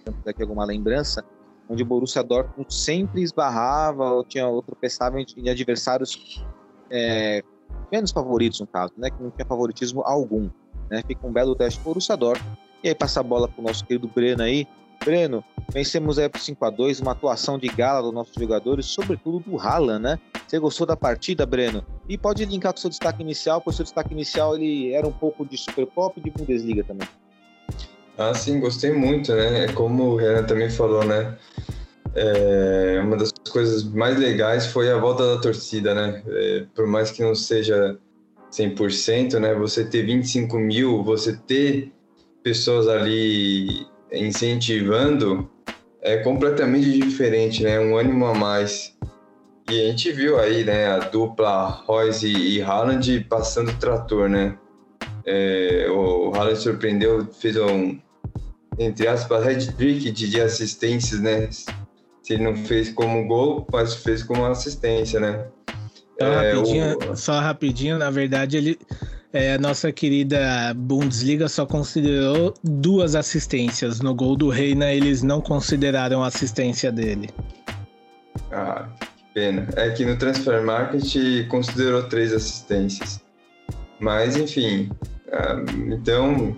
[0.04, 1.24] temos aqui alguma lembrança,
[1.68, 6.44] onde o Borussia Dortmund sempre esbarrava ou tinha ou tropeçava em adversários
[6.90, 7.42] é,
[7.90, 10.48] menos favoritos no caso, né, que não tinha favoritismo algum,
[10.90, 11.02] né?
[11.06, 12.58] Fica um belo teste para o Borussia Dortmund.
[12.82, 14.66] E aí passa a bola para o nosso querido Breno aí.
[15.04, 19.40] Breno, vencemos aí por 5 a 2 uma atuação de gala dos nossos jogadores, sobretudo
[19.40, 20.18] do Haaland, né?
[20.46, 21.84] Você gostou da partida, Breno?
[22.08, 25.06] E pode linkar com o seu destaque inicial, porque o seu destaque inicial ele era
[25.06, 27.08] um pouco de Supercopa e de Bundesliga também.
[28.18, 29.64] Ah, sim, gostei muito, né?
[29.64, 31.36] É como o Renan também falou, né?
[32.14, 36.22] É, uma das coisas mais legais foi a volta da torcida, né?
[36.26, 37.98] É, por mais que não seja
[38.50, 39.54] 100%, né?
[39.54, 41.92] Você ter 25 mil, você ter
[42.42, 45.50] pessoas ali incentivando
[46.00, 47.78] é completamente diferente, né?
[47.78, 48.96] Um ânimo a mais.
[49.68, 54.56] E a gente viu aí, né, a dupla Royce e Haaland passando o trator, né?
[55.24, 57.98] É, o Haaland surpreendeu, fez um,
[58.78, 61.48] entre aspas, head-trick de, de assistências, né?
[61.50, 65.46] Se ele não fez como gol, mas fez como assistência, né?
[66.18, 67.16] Só, é, rapidinho, o...
[67.16, 68.78] só rapidinho, na verdade, ele,
[69.32, 74.00] é, a nossa querida Bundesliga só considerou duas assistências.
[74.00, 77.30] No gol do Reina, eles não consideraram a assistência dele.
[78.50, 78.88] Ah,
[79.36, 79.68] Pena.
[79.76, 83.20] É que no Transfer Market considerou três assistências.
[84.00, 84.90] Mas, enfim.
[85.26, 86.56] Uh, então,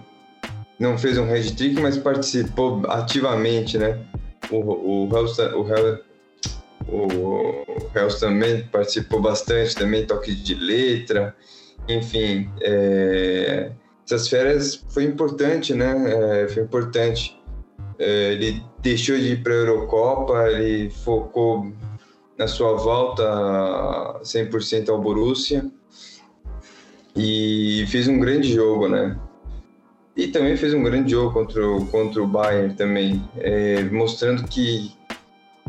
[0.78, 3.98] não fez um head trick, mas participou ativamente, né?
[4.50, 5.68] O, o, o,
[6.88, 11.34] o, o também participou bastante, também toque de letra,
[11.88, 12.48] enfim.
[12.60, 13.72] É,
[14.06, 16.42] essas férias foi importante, né?
[16.42, 17.38] É, foi importante.
[17.98, 21.72] É, ele deixou de ir para a Eurocopa, ele focou
[22.38, 23.24] na sua volta
[24.22, 25.68] 100% ao Borussia
[27.16, 29.18] e fez um grande jogo, né?
[30.18, 34.92] E também fez um grande jogo contra o, contra o Bayern também, é, mostrando que,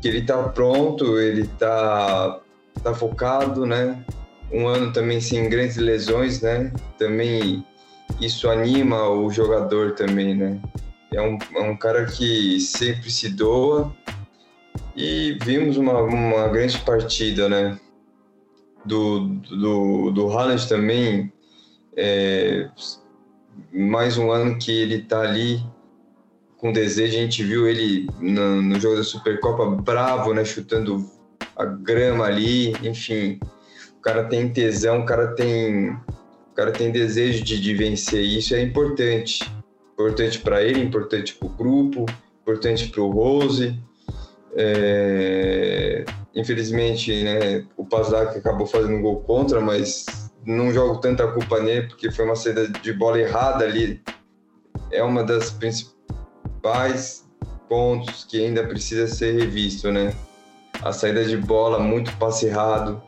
[0.02, 2.42] que ele está pronto, ele está
[2.82, 4.04] tá focado, né?
[4.52, 6.74] Um ano também sem grandes lesões, né?
[6.98, 7.64] Também
[8.20, 10.60] isso anima o jogador também, né?
[11.14, 13.96] É um, é um cara que sempre se doa
[14.96, 17.80] e vimos uma, uma grande partida, né?
[18.84, 21.32] Do, do, do Haaland também.
[21.96, 22.68] É,
[23.72, 25.64] mais um ano que ele tá ali
[26.58, 27.18] com desejo.
[27.18, 30.44] A gente viu ele no, no jogo da Supercopa bravo, né?
[30.44, 31.10] Chutando
[31.56, 32.72] a grama ali.
[32.88, 33.40] Enfim,
[33.98, 38.22] o cara tem tesão, o cara tem, o cara tem desejo de, de vencer.
[38.22, 39.52] E isso é importante.
[39.94, 42.06] Importante para ele, importante para o grupo,
[42.42, 43.78] importante para o Rose
[44.54, 51.60] é, infelizmente, né, o Pazak acabou fazendo um gol contra, mas não jogo tanta culpa
[51.60, 54.02] nele, porque foi uma saída de bola errada ali.
[54.92, 57.28] É uma das principais
[57.68, 60.14] pontos que ainda precisa ser revisto, né?
[60.82, 63.02] A saída de bola, muito passe errado,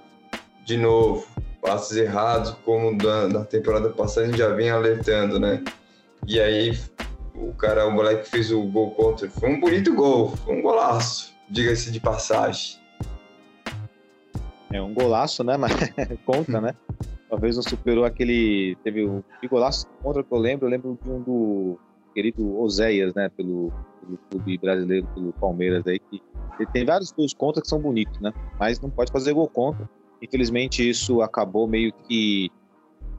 [0.65, 1.25] de novo,
[1.61, 5.63] passes errados, como da, da temporada passada a gente já vem alertando, né?
[6.27, 6.77] E aí
[7.33, 11.31] o cara, o moleque fez o gol contra, foi um bonito gol, foi um golaço
[11.51, 12.79] diga-se de passagem.
[14.71, 15.57] É um golaço, né?
[15.57, 15.73] Mas
[16.25, 16.73] conta, né?
[17.31, 18.75] Talvez não superou aquele.
[18.83, 20.67] Teve o um golaço contra que eu lembro.
[20.67, 21.79] Eu lembro de um do
[22.13, 23.29] querido Oséias, né?
[23.29, 26.21] Pelo, pelo clube brasileiro, pelo Palmeiras aí, que
[26.59, 28.33] ele tem vários gols contra que são bonitos, né?
[28.59, 29.89] Mas não pode fazer gol contra.
[30.21, 32.51] Infelizmente, isso acabou meio que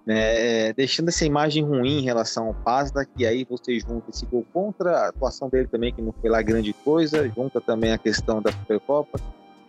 [0.05, 4.44] né, deixando essa imagem ruim em relação ao Pazda, que aí você junta esse gol
[4.53, 8.42] contra, a atuação dele também, que não foi lá grande coisa, junta também a questão
[8.42, 9.18] da Supercopa.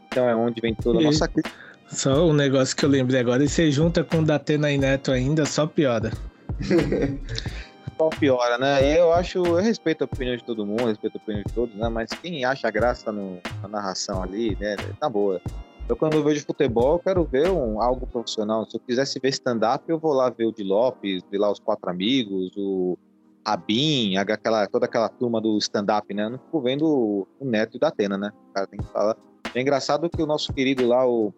[0.08, 1.73] Então é onde vem toda a nossa crítica.
[1.88, 5.12] Só um negócio que eu lembrei agora, e você junta com o Datena e Neto
[5.12, 6.12] ainda, só piora.
[7.98, 9.00] só piora, né?
[9.00, 11.88] Eu acho, eu respeito a opinião de todo mundo, respeito a opinião de todos, né?
[11.89, 14.76] Mas quem acha graça no, na narração ali, né?
[15.00, 15.41] Tá boa.
[15.88, 18.65] Eu, quando eu vejo futebol, eu quero ver um, algo profissional.
[18.69, 21.60] Se eu quisesse ver stand-up, eu vou lá ver o de Lopes, ver lá os
[21.60, 22.98] quatro amigos, o
[23.46, 26.24] Rabin, aquela, toda aquela turma do stand-up, né?
[26.26, 28.32] Eu não fico vendo o, Neto e o né?
[28.50, 29.17] O cara tem que falar.
[29.54, 31.34] É engraçado que o nosso querido lá, o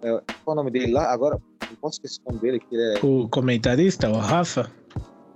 [0.00, 1.12] qual é o nome dele lá?
[1.12, 2.60] Agora, não posso esquecer o nome dele.
[2.60, 3.04] Que é...
[3.04, 4.70] O comentarista, o Rafa?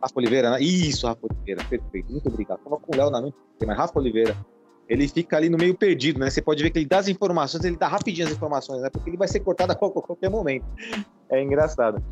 [0.02, 0.60] Rafa Oliveira, né?
[0.60, 2.10] Isso, Rafa Oliveira, perfeito.
[2.10, 2.58] Muito obrigado.
[2.58, 4.36] Tava com o Léo na mente, mas Rafa Oliveira.
[4.86, 6.28] Ele fica ali no meio perdido, né?
[6.28, 8.90] Você pode ver que ele dá as informações, ele dá rapidinho as informações, né?
[8.90, 10.66] Porque ele vai ser cortado a qualquer momento.
[11.30, 12.04] É engraçado.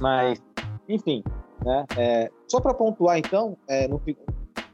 [0.00, 0.40] Mas,
[0.88, 1.24] enfim,
[1.64, 1.84] né?
[1.96, 4.00] É, só para pontuar, então, é, não,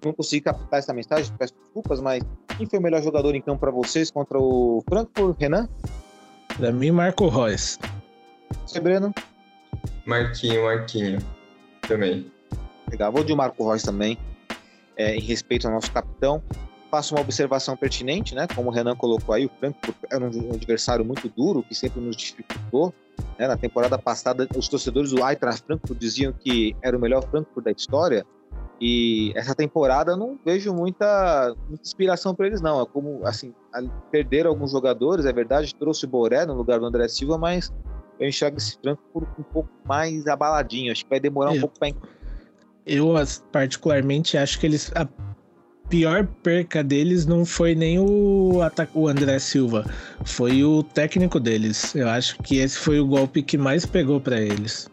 [0.04, 2.22] não consegui captar essa mensagem, peço desculpas, mas
[2.58, 5.68] quem foi o melhor jogador campo para vocês contra o Frankfurt, Renan?
[6.58, 7.78] Pra mim, Marco Reus.
[8.66, 9.14] Você, Breno?
[10.04, 11.18] Marquinho, Marquinho.
[11.82, 12.32] Também.
[12.90, 14.18] Legal, vou de Marco Reus também,
[14.96, 16.42] é, em respeito ao nosso capitão.
[16.90, 18.48] Faço uma observação pertinente, né?
[18.52, 22.16] Como o Renan colocou aí, o Frankfurt era um adversário muito duro, que sempre nos
[22.16, 22.92] dificultou.
[23.38, 23.46] Né?
[23.46, 27.70] Na temporada passada, os torcedores do Eintracht Frankfurt diziam que era o melhor Frankfurt da
[27.70, 28.26] história.
[28.80, 32.80] E essa temporada eu não vejo muita, muita inspiração para eles, não.
[32.80, 33.52] É como, assim,
[34.10, 37.72] perderam alguns jogadores, é verdade, trouxe o Boré no lugar do André Silva, mas
[38.20, 40.92] eu enxergo esse Frankfurt um pouco mais abaladinho.
[40.92, 41.92] Acho que vai demorar um eu, pouco para.
[42.86, 43.14] Eu,
[43.50, 44.92] particularmente, acho que eles.
[44.94, 45.08] A
[45.88, 48.60] pior perca deles não foi nem o,
[48.94, 49.84] o André Silva,
[50.24, 51.94] foi o técnico deles.
[51.94, 54.88] Eu acho que esse foi o golpe que mais pegou para eles.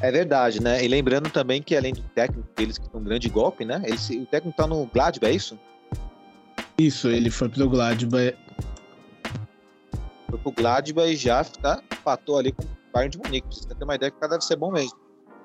[0.00, 0.84] É verdade, né?
[0.84, 3.82] E lembrando também que além do técnico deles, que foi um grande golpe, né?
[3.84, 5.58] Ele, o técnico tá no Gladbach, é isso?
[6.78, 8.36] Isso, ele foi pro Gladbach.
[10.28, 13.46] Foi pro Gladbach e já tá, empatou ali com o Bayern de Munique.
[13.46, 14.98] Pra vocês terem uma ideia que o cara deve ser bom mesmo.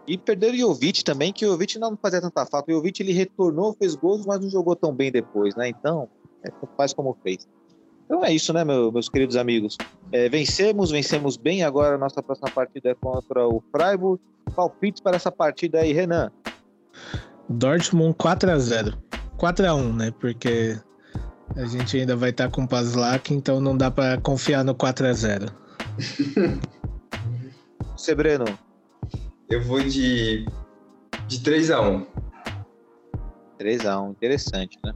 [0.08, 2.72] E perderam o Jovic também, que o Jovic não fazia tanta falta.
[2.72, 5.70] O Jovic ele retornou, fez gols, mas não jogou tão bem depois, né?
[5.70, 6.10] Então,
[6.44, 7.48] é, faz como fez.
[8.06, 9.78] Então é isso, né, meu, meus queridos amigos?
[10.12, 11.64] É, vencemos, vencemos bem.
[11.64, 14.22] Agora a nossa próxima partida é contra o Freiburg.
[14.56, 16.32] Palpites para essa partida aí, Renan.
[17.48, 18.98] Dortmund 4x0.
[19.38, 20.12] 4x1, né?
[20.20, 20.78] Porque
[21.56, 24.76] a gente ainda vai estar tá com o Paslak, então não dá para confiar no
[24.76, 25.52] 4x0.
[27.96, 28.46] Você, Breno?
[29.50, 30.46] Eu vou de,
[31.28, 32.08] de 3x1.
[33.60, 34.94] 3x1, interessante, né?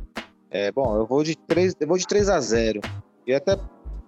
[0.55, 2.79] É, bom, eu vou de 3, eu vou de 3 a 0.
[3.27, 3.59] E até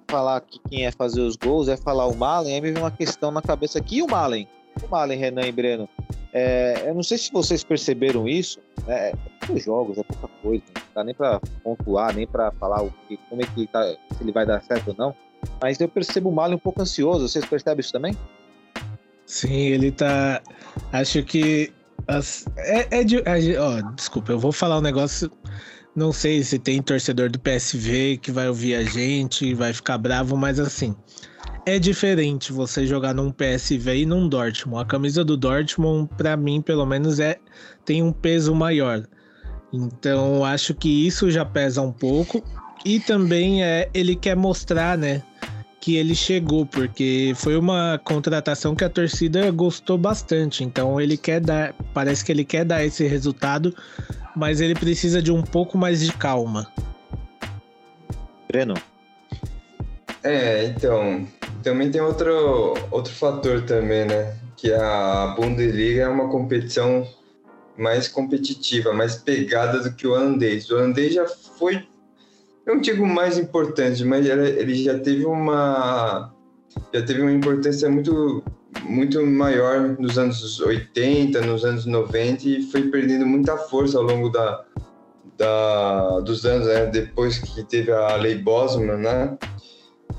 [0.10, 2.90] falar que quem é fazer os gols é falar o Malen, aí me vem uma
[2.90, 4.48] questão na cabeça aqui, e o Malen?
[4.82, 5.90] O Malen, Renan e Breno.
[6.32, 9.12] É, eu não sei se vocês perceberam isso, né?
[9.54, 13.18] Os jogos é pouca coisa, não dá nem para pontuar, nem para falar o que,
[13.30, 15.14] como é que ele tá, se ele vai dar certo ou não.
[15.62, 17.28] Mas eu percebo o Malen um pouco ansioso.
[17.28, 18.16] Vocês percebem isso também?
[19.26, 20.42] Sim, ele tá.
[20.94, 21.74] Acho que.
[22.08, 22.46] As...
[22.56, 23.18] É, é de.
[23.18, 23.38] É,
[23.96, 25.30] desculpa, eu vou falar um negócio
[25.98, 30.38] não sei se tem torcedor do PSV que vai ouvir a gente, vai ficar bravo,
[30.38, 30.96] mas assim,
[31.66, 34.84] é diferente você jogar num PSV e num Dortmund.
[34.84, 37.40] A camisa do Dortmund, para mim, pelo menos, é
[37.84, 39.08] tem um peso maior.
[39.74, 42.44] Então, acho que isso já pesa um pouco.
[42.86, 45.24] E também é ele quer mostrar, né,
[45.88, 50.62] que ele chegou, porque foi uma contratação que a torcida gostou bastante.
[50.62, 53.74] Então, ele quer dar, parece que ele quer dar esse resultado
[54.38, 56.72] mas ele precisa de um pouco mais de calma.
[58.48, 58.76] Breno.
[60.24, 61.28] É, então,
[61.64, 64.36] também tem outro, outro fator também, né?
[64.56, 67.08] Que a Bundesliga é uma competição
[67.76, 70.70] mais competitiva, mais pegada do que o holandês.
[70.70, 71.88] O holandês já foi,
[72.68, 76.34] não digo mais importante, mas ele já teve uma
[76.94, 78.44] já teve uma importância muito
[78.84, 84.30] muito maior nos anos 80, nos anos 90 e foi perdendo muita força ao longo
[84.30, 84.66] da,
[85.38, 86.86] da dos anos, né?
[86.88, 89.38] Depois que teve a lei Bosman, né?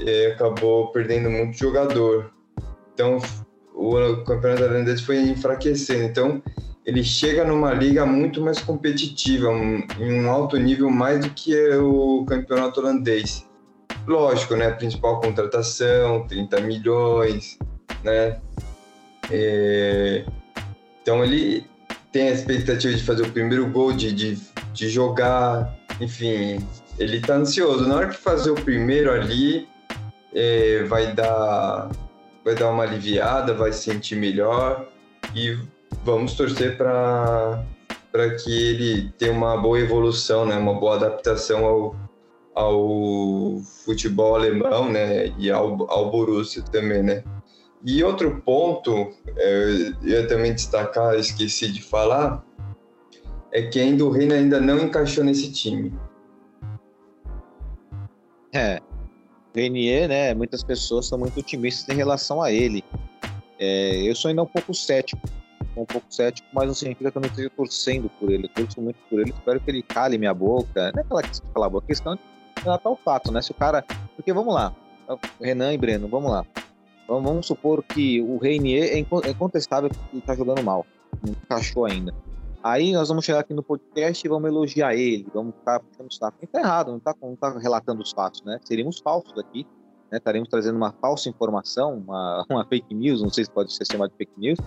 [0.01, 2.33] E acabou perdendo muito jogador.
[2.95, 3.19] Então
[3.75, 6.05] o campeonato holandês foi enfraquecendo.
[6.05, 6.43] Então
[6.89, 11.55] ele chega numa liga muito mais competitiva, um, em um alto nível mais do que
[11.75, 13.47] o campeonato holandês.
[14.07, 14.71] Lógico, né?
[14.71, 17.59] Principal contratação, 30 milhões,
[18.03, 18.41] né?
[19.31, 20.25] É,
[21.03, 21.67] então ele
[22.11, 24.39] tem a expectativa de fazer o primeiro gol, de, de,
[24.73, 26.67] de jogar, enfim,
[26.99, 27.87] ele tá ansioso.
[27.87, 29.69] Na hora que fazer o primeiro ali,
[30.35, 31.91] é, vai dar
[32.43, 34.89] vai dar uma aliviada, vai se sentir melhor
[35.35, 35.55] e
[36.05, 37.65] vamos torcer para
[38.11, 41.97] para que ele tenha uma boa evolução, né, uma boa adaptação ao,
[42.55, 47.23] ao futebol alemão, né, e ao, ao Borussia também, né.
[47.85, 52.45] E outro ponto, é, eu ia também destacar, esqueci de falar,
[53.53, 55.93] é que ainda o Reina ainda não encaixou nesse time.
[58.53, 58.81] É,
[59.55, 60.35] Renier, né?
[60.35, 62.83] Muitas pessoas são muito otimistas em relação a ele.
[63.59, 65.23] É, eu sou ainda um pouco cético,
[65.83, 68.45] um pouco cético, mas não significa que eu não esteja torcendo por ele.
[68.45, 70.93] Eu torço muito por ele, espero que ele cale minha boca.
[70.93, 72.19] Não é aquela questão de calar a boca, a questão é
[72.61, 73.43] relatar o fato, né?
[73.43, 73.85] Se o cara.
[74.17, 74.75] Porque vamos lá,
[75.41, 76.45] Renan e Breno, vamos lá.
[77.07, 80.85] Vamos supor que o Reinier é, é incontestável que ele tá jogando mal.
[81.25, 82.15] Não encaixou ainda.
[82.63, 86.13] Aí nós vamos chegar aqui no podcast e vamos elogiar ele, vamos ficar puxando o
[86.13, 86.37] saco.
[86.43, 88.59] Não tá errado, não tá, não tá relatando os fatos, né?
[88.65, 89.67] Seríamos falsos aqui,
[90.11, 90.19] né?
[90.19, 94.11] Estaremos trazendo uma falsa informação, uma, uma fake news, não sei se pode ser chamado
[94.11, 94.59] de fake news,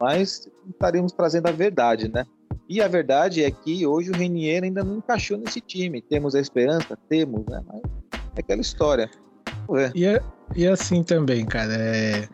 [0.00, 2.24] mas estaremos trazendo a verdade, né?
[2.68, 6.02] E a verdade é que hoje o Renier ainda não encaixou nesse time.
[6.02, 6.98] Temos a esperança?
[7.08, 7.62] Temos, né?
[7.66, 7.82] Mas
[8.36, 9.10] é aquela história.
[9.94, 10.22] E, é,
[10.56, 12.26] e assim também, cara, é,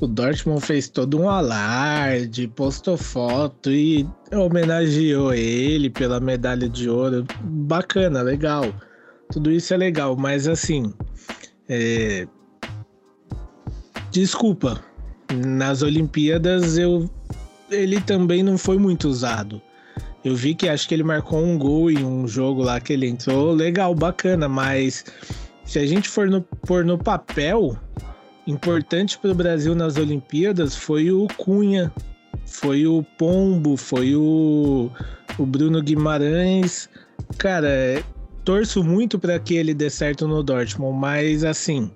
[0.00, 7.24] o Dortmund fez todo um alarde, postou foto e homenageou ele pela medalha de ouro.
[7.42, 8.64] Bacana, legal.
[9.32, 10.92] Tudo isso é legal, mas assim,
[11.68, 12.26] é...
[14.10, 14.82] desculpa,
[15.32, 17.10] nas Olimpíadas eu
[17.70, 19.60] ele também não foi muito usado.
[20.24, 23.06] Eu vi que acho que ele marcou um gol em um jogo lá que ele
[23.06, 25.04] entrou, legal, bacana, mas
[25.64, 27.76] se a gente for no, pôr no papel,
[28.46, 31.92] importante para o Brasil nas Olimpíadas foi o Cunha,
[32.46, 34.90] foi o Pombo, foi o,
[35.38, 36.88] o Bruno Guimarães.
[37.36, 38.02] Cara,
[38.44, 41.90] torço muito para que ele dê certo no Dortmund, mas assim,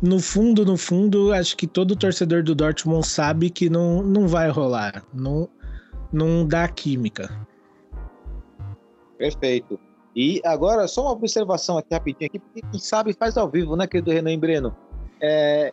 [0.00, 4.50] no fundo, no fundo, acho que todo torcedor do Dortmund sabe que não, não vai
[4.50, 5.48] rolar, não,
[6.12, 7.30] não dá química.
[9.16, 9.78] Perfeito.
[10.14, 13.86] E agora, só uma observação aqui rapidinho, aqui, porque quem sabe faz ao vivo, né,
[13.86, 14.76] querido Renan e Breno?
[15.20, 15.72] É,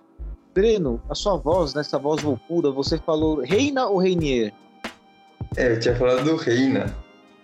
[0.54, 4.54] Breno, a sua voz, nessa né, voz loucura, você falou Reina ou Reinier?
[5.58, 6.95] É, eu tinha falado do Reina.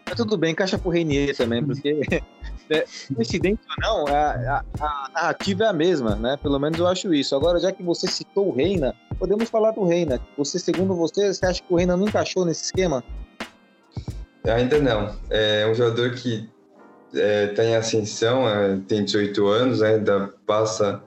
[0.05, 1.99] Mas tudo bem, encaixa pro Reinier também, porque
[2.69, 6.37] é, coincidente ou não, a, a, a, narrativa é a mesma, né?
[6.41, 7.35] Pelo menos eu acho isso.
[7.35, 10.19] Agora, já que você citou o Reina, podemos falar do Reina.
[10.37, 13.03] Você, segundo você, você acha que o Reina não encaixou nesse esquema?
[14.43, 15.15] Ainda não.
[15.29, 16.49] É um jogador que
[17.13, 21.01] é, tá em ascensão, é, tem 18 anos, ainda passa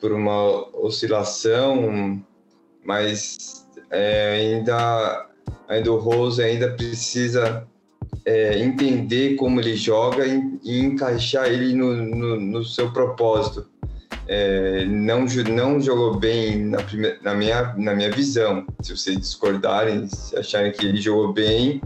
[0.00, 2.22] por uma oscilação,
[2.84, 5.28] mas é, ainda,
[5.68, 7.66] ainda o Rose ainda precisa
[8.24, 13.68] é, entender como ele joga e, e encaixar ele no, no, no seu propósito.
[14.26, 18.64] É, não, não jogou bem na, primeira, na, minha, na minha visão.
[18.80, 21.80] Se vocês discordarem, se acharem que ele jogou bem,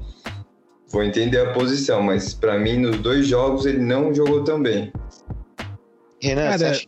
[0.89, 4.93] vou entender a posição, mas para mim nos dois jogos ele não jogou tão bem.
[6.21, 6.79] Renan, Cara,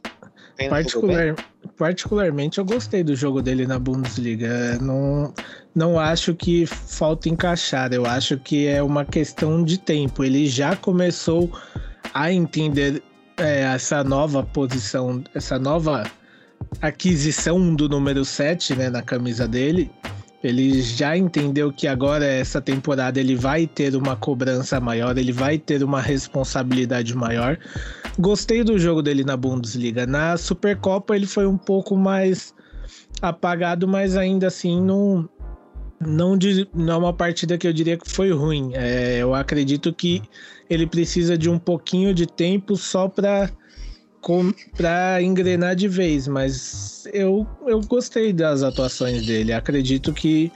[0.69, 1.35] particular,
[1.77, 4.79] particularmente eu gostei do jogo dele na Bundesliga.
[4.81, 5.33] Não,
[5.77, 10.25] não acho que falta encaixar, eu acho que é uma questão de tempo.
[10.25, 11.53] Ele já começou
[12.15, 13.03] a entender
[13.37, 16.11] é, essa nova posição, essa nova
[16.81, 19.91] aquisição do número 7 né, na camisa dele.
[20.43, 25.59] Ele já entendeu que agora, essa temporada, ele vai ter uma cobrança maior, ele vai
[25.59, 27.59] ter uma responsabilidade maior.
[28.19, 30.07] Gostei do jogo dele na Bundesliga.
[30.07, 32.55] Na Supercopa, ele foi um pouco mais
[33.21, 35.29] apagado, mas ainda assim não,
[36.01, 38.73] não, de, não é uma partida que eu diria que foi ruim.
[38.75, 40.23] É, eu acredito que
[40.69, 43.51] ele precisa de um pouquinho de tempo só para
[44.77, 49.53] para engrenar de vez, mas eu, eu gostei das atuações dele.
[49.53, 50.51] Acredito que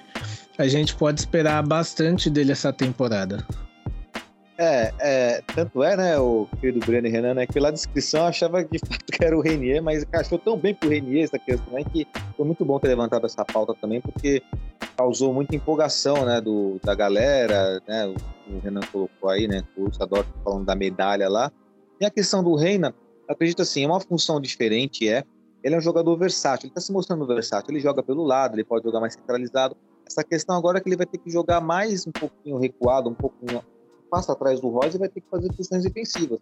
[0.58, 3.46] a gente pode esperar bastante dele essa temporada.
[4.62, 8.26] É, é, tanto é, né, o querido Breno e Renan, né, que pela descrição eu
[8.26, 11.72] achava de fato que era o Renier, mas encaixou tão bem pro Renier essa questão,
[11.72, 12.06] né, que
[12.36, 14.42] foi muito bom ter levantado essa pauta também, porque
[14.98, 19.90] causou muita empolgação, né, do, da galera, né, o, o Renan colocou aí, né, o
[19.94, 21.50] Sador falando da medalha lá,
[21.98, 22.94] e a questão do Reina,
[23.26, 25.24] acredito assim, é uma função diferente, é.
[25.62, 27.70] Ele é um jogador versátil, ele está se mostrando versátil.
[27.70, 29.76] Ele joga pelo lado, ele pode jogar mais centralizado.
[30.06, 33.14] Essa questão agora é que ele vai ter que jogar mais um pouquinho recuado, um
[33.14, 33.62] pouquinho
[34.10, 36.40] passo atrás do e vai ter que fazer funções defensivas.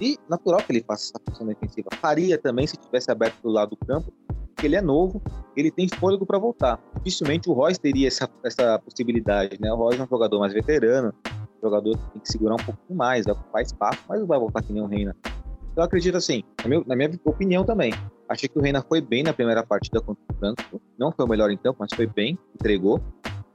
[0.00, 1.88] E natural que ele faça essa função defensiva.
[2.00, 4.12] Faria também se tivesse aberto do lado do campo,
[4.54, 5.22] porque ele é novo,
[5.56, 6.80] ele tem fôlego para voltar.
[6.96, 9.72] Dificilmente o Royce teria essa, essa possibilidade, né?
[9.72, 11.14] O Royce é um jogador mais veterano,
[11.62, 14.62] jogador que tem que segurar um pouquinho mais, vai ocupar espaço, mas não vai voltar
[14.62, 15.14] que nem o Reina.
[15.24, 16.42] Então eu acredito assim,
[16.86, 17.92] na minha, opinião também.
[18.28, 21.28] Achei que o Reina foi bem na primeira partida contra o Frankfurt, não foi o
[21.28, 23.00] melhor em campo, mas foi bem, entregou.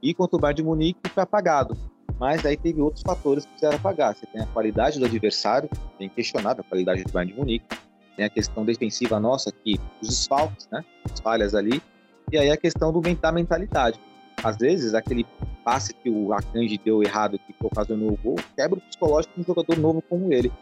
[0.02, 1.76] E contra o Bayern de Munique foi apagado.
[2.18, 4.14] Mas aí teve outros fatores que precisaram apagar.
[4.14, 7.66] Você tem a qualidade do adversário, tem questionado a qualidade do Bayern de Munique.
[8.16, 10.82] Tem a questão defensiva nossa, que os desfalques, né?
[11.04, 11.82] As falhas ali.
[12.32, 14.00] E aí a questão do da mentalidade.
[14.42, 15.26] Às vezes, aquele
[15.64, 19.44] passe que o Akanji deu errado, que ocasionou o gol, quebra o psicológico de um
[19.44, 20.52] jogador novo como ele.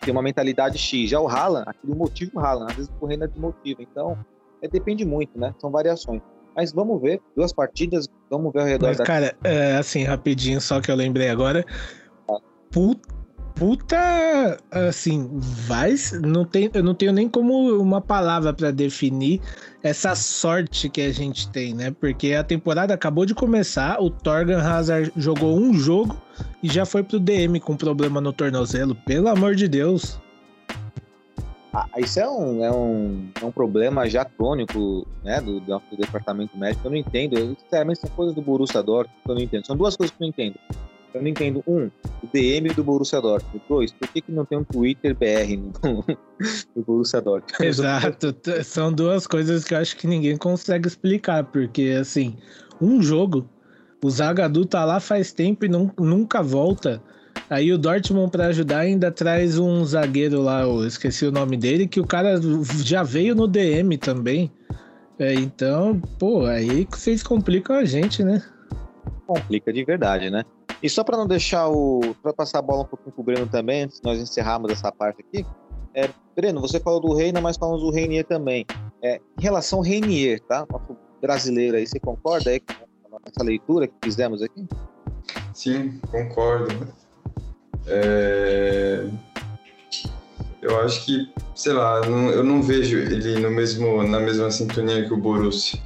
[0.00, 1.10] Tem uma mentalidade X.
[1.10, 2.70] Já o Haaland, aquilo motiva o Haaland.
[2.70, 3.82] Às vezes o Reina desmotiva.
[3.82, 4.18] Então,
[4.60, 5.54] é, depende muito, né?
[5.58, 6.22] São variações.
[6.56, 9.04] Mas vamos ver, duas partidas, vamos ver ao redor Mas, da...
[9.04, 11.64] cara, é, assim, rapidinho, só que eu lembrei agora.
[12.70, 13.08] Puta,
[13.54, 15.94] puta assim, vai.
[16.22, 19.40] Não tem, eu não tenho nem como uma palavra para definir
[19.82, 21.94] essa sorte que a gente tem, né?
[22.00, 26.20] Porque a temporada acabou de começar, o Torgan Hazard jogou um jogo
[26.62, 28.94] e já foi pro DM com problema no tornozelo.
[29.06, 30.18] Pelo amor de Deus.
[31.74, 35.96] Ah, isso é um, é, um, é um problema já crônico né, do, do, do
[35.96, 36.86] departamento médico.
[36.86, 37.36] Eu não entendo.
[37.36, 37.56] Eu,
[37.96, 39.66] são coisas do Borussia Dortmund que eu não entendo.
[39.66, 40.54] São duas coisas que eu não entendo.
[41.12, 41.64] Eu não entendo.
[41.66, 41.90] Um,
[42.22, 43.60] o DM do Borussia Dortmund.
[43.68, 46.04] Dois, por que, que não tem um Twitter BR no,
[46.76, 47.66] no Borussia Dortmund?
[47.66, 48.36] Exato.
[48.62, 51.42] São duas coisas que eu acho que ninguém consegue explicar.
[51.42, 52.36] Porque, assim,
[52.80, 53.48] um jogo,
[54.00, 57.02] o Zagadou tá lá faz tempo e não, nunca volta.
[57.54, 61.86] Aí o Dortmund, para ajudar, ainda traz um zagueiro lá, eu esqueci o nome dele,
[61.86, 62.40] que o cara
[62.82, 64.50] já veio no DM também.
[65.20, 68.42] É, então, pô, aí vocês complicam a gente, né?
[69.24, 70.42] Complica de verdade, né?
[70.82, 72.00] E só para não deixar o.
[72.20, 75.22] para passar a bola um pouquinho pro Breno também, antes de nós encerrarmos essa parte
[75.22, 75.46] aqui.
[75.94, 78.66] É, Breno, você falou do Reina, mas falamos do Reinier também.
[79.00, 80.66] É, em relação ao Reinier, tá?
[80.68, 82.74] Nosso brasileiro aí, você concorda aí com
[83.24, 84.66] essa leitura que fizemos aqui?
[85.52, 87.03] Sim, concordo.
[87.86, 89.04] É...
[90.62, 95.04] Eu acho que, sei lá, não, eu não vejo ele no mesmo, na mesma sintonia
[95.04, 95.78] que o Borussia.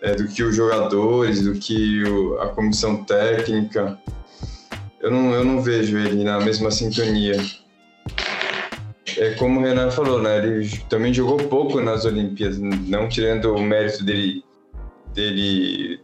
[0.00, 3.98] É, do que os jogadores, do que o, a comissão técnica.
[4.98, 7.36] Eu não, eu não vejo ele na mesma sintonia.
[9.18, 10.38] É como o Renan falou, né?
[10.38, 14.42] Ele também jogou pouco nas Olimpíadas, não tirando o mérito dele,
[15.12, 16.00] dele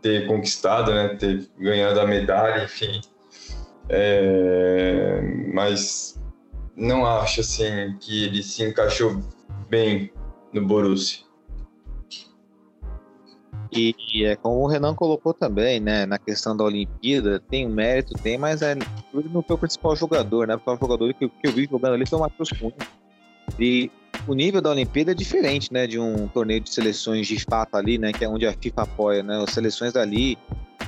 [0.00, 1.08] ter conquistado, né?
[1.16, 3.00] Ter ganhado a medalha, enfim
[3.88, 5.20] é,
[5.52, 6.20] mas
[6.76, 9.20] não acho assim que ele se encaixou
[9.68, 10.12] bem
[10.52, 11.24] no Borussia.
[13.74, 18.12] E, e, é como o Renan colocou também, né, na questão da Olimpíada, tem mérito,
[18.22, 20.54] tem, mas é, ele não foi o principal jogador, né?
[20.54, 22.74] O principal jogador que, que eu vi jogando ali foi o Matheus Cunha.
[23.58, 23.90] E
[24.28, 27.96] o nível da Olimpíada é diferente, né, de um torneio de seleções de fato ali,
[27.96, 29.42] né, que é onde a FIFA apoia, né?
[29.42, 30.36] As seleções ali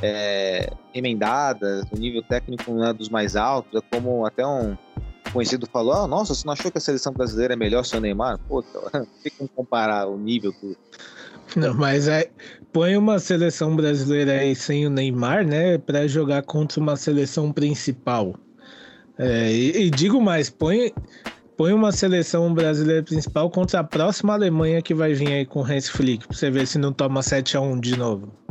[0.02, 4.76] é, emendadas, o nível técnico não é dos mais altos, é como até um
[5.32, 8.02] conhecido falou, ah, nossa, você não achou que a seleção brasileira é melhor sem o
[8.02, 8.38] Neymar?
[8.48, 8.62] Pô,
[9.22, 10.76] tem como comparar o nível do...
[11.56, 12.30] Não, mas é,
[12.72, 18.34] põe uma seleção brasileira aí sem o Neymar, né, para jogar contra uma seleção principal.
[19.18, 20.92] É, e, e, digo mais, põe,
[21.56, 25.64] põe uma seleção brasileira principal contra a próxima Alemanha que vai vir aí com o
[25.64, 28.43] Hans Flick, pra você ver se não toma 7 a 1 de novo.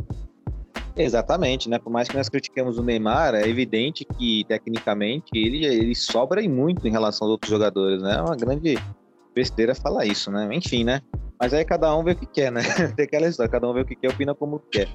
[0.96, 1.78] Exatamente, né?
[1.78, 6.48] Por mais que nós critiquemos o Neymar, é evidente que tecnicamente ele, ele sobra e
[6.48, 8.16] muito em relação aos outros jogadores, né?
[8.16, 8.78] É uma grande
[9.34, 10.48] besteira falar isso, né?
[10.52, 11.00] Enfim, né?
[11.40, 12.62] Mas aí cada um vê o que quer, né?
[12.96, 14.88] Tem aquela história, cada um vê o que quer, opina como quer.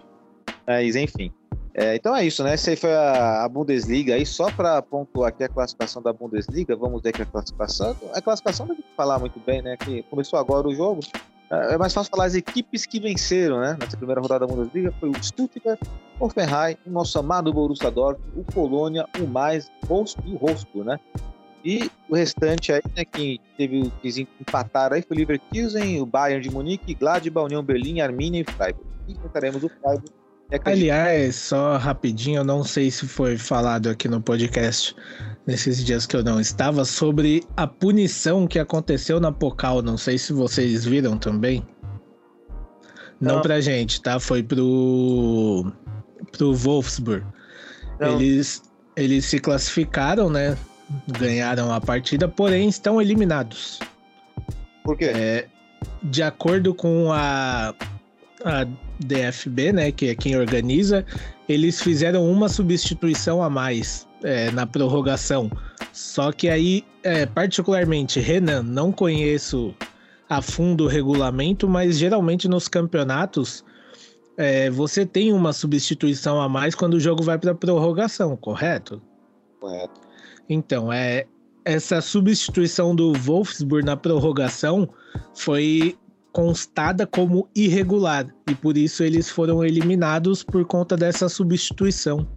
[0.66, 1.34] Mas enfim.
[1.74, 2.54] É, então é isso, né?
[2.54, 4.16] Essa aí foi a, a Bundesliga.
[4.16, 7.96] Aí só para pontuar aqui a classificação da Bundesliga, vamos ver que a classificação.
[8.14, 9.76] A classificação não tem que falar muito bem, né?
[9.78, 11.02] Que começou agora o jogo.
[11.50, 13.78] É, é mais fácil falar as equipes que venceram, né?
[13.80, 15.80] Nessa primeira rodada da Bundesliga foi o Stuttgart,
[16.20, 21.00] o Hoffenheim, o nosso amado Borussia Dortmund, o Colônia, o Mais, o Wolfsburg, né?
[21.64, 26.42] E o restante aí, né, que teve que empatar aí foi o Leverkusen, o Bayern
[26.42, 28.88] de Munique, Gladbach, União Berlim, Arminia e Freiburg.
[29.08, 30.19] E enfrentaremos o Freiburg.
[30.66, 34.96] Aliás, só rapidinho, eu não sei se foi falado aqui no podcast
[35.46, 39.84] nesses dias que eu não estava, sobre a punição que aconteceu na Pocal.
[39.84, 41.66] Não sei se vocês viram também.
[43.22, 44.20] Não, não pra gente, tá?
[44.20, 45.72] Foi pro,
[46.32, 47.26] pro Wolfsburg.
[48.00, 48.64] Eles,
[48.96, 50.58] eles se classificaram, né?
[51.20, 53.80] Ganharam a partida, porém estão eliminados.
[54.84, 55.06] Por quê?
[55.06, 55.48] É,
[56.02, 57.76] de acordo com a,
[58.44, 58.66] a
[59.00, 59.92] DFB, né?
[59.92, 61.06] Que é quem organiza,
[61.48, 65.52] eles fizeram uma substituição a mais é, na prorrogação.
[65.94, 69.74] Só que aí, é, particularmente, Renan, não conheço
[70.30, 73.64] a fundo o regulamento, mas geralmente nos campeonatos
[74.38, 79.02] é, você tem uma substituição a mais quando o jogo vai para prorrogação, correto?
[79.60, 80.00] Correto.
[80.48, 81.26] Então, é,
[81.66, 84.88] essa substituição do Wolfsburg na prorrogação
[85.36, 85.98] foi
[86.32, 92.28] constada como irregular e por isso eles foram eliminados por conta dessa substituição.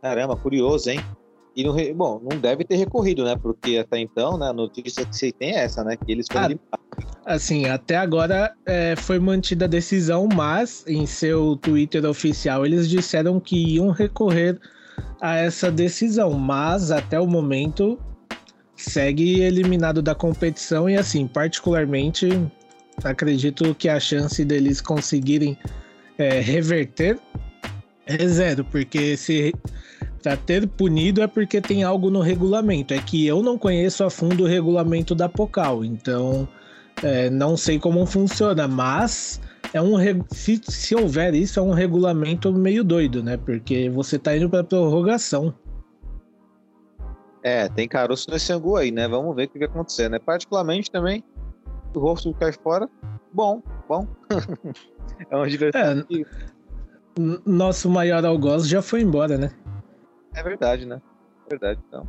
[0.00, 1.00] Caramba, curioso, hein?
[1.54, 3.36] E não, bom, não deve ter recorrido, né?
[3.36, 5.96] Porque até então, né, a notícia que você tem é essa, né?
[5.96, 6.78] Que eles foram ah,
[7.24, 13.38] Assim, até agora é, foi mantida a decisão, mas em seu Twitter oficial eles disseram
[13.38, 14.58] que iam recorrer
[15.20, 17.98] a essa decisão, mas até o momento
[18.82, 22.28] segue eliminado da competição e assim, particularmente
[23.04, 25.56] acredito que a chance deles conseguirem
[26.18, 27.18] é, reverter
[28.06, 29.54] é zero, porque se
[30.22, 32.94] para ter punido é porque tem algo no regulamento.
[32.94, 36.48] É que eu não conheço a fundo o regulamento da Pocal, então
[37.02, 39.40] é, não sei como funciona, mas
[39.72, 39.96] é um
[40.30, 43.36] se, se houver isso é um regulamento meio doido, né?
[43.36, 45.54] Porque você tá indo para prorrogação.
[47.42, 49.08] É, tem caroço nesse angu aí, né?
[49.08, 50.18] Vamos ver o que vai acontecer, né?
[50.18, 51.24] Particularmente também,
[51.94, 52.88] o rosto cai fora.
[53.32, 54.06] Bom, bom.
[55.28, 55.80] é uma diversão.
[55.80, 56.04] É,
[57.44, 59.50] nosso maior algoz já foi embora, né?
[60.34, 61.00] É verdade, né?
[61.46, 62.06] É verdade, então.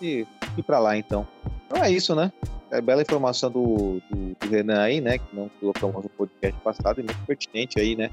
[0.00, 1.26] E, e pra lá, então.
[1.66, 2.32] Então é isso, né?
[2.70, 5.18] É bela informação do, do, do, Renan aí, né?
[5.18, 8.10] Que não colocamos no podcast passado e muito pertinente aí, né?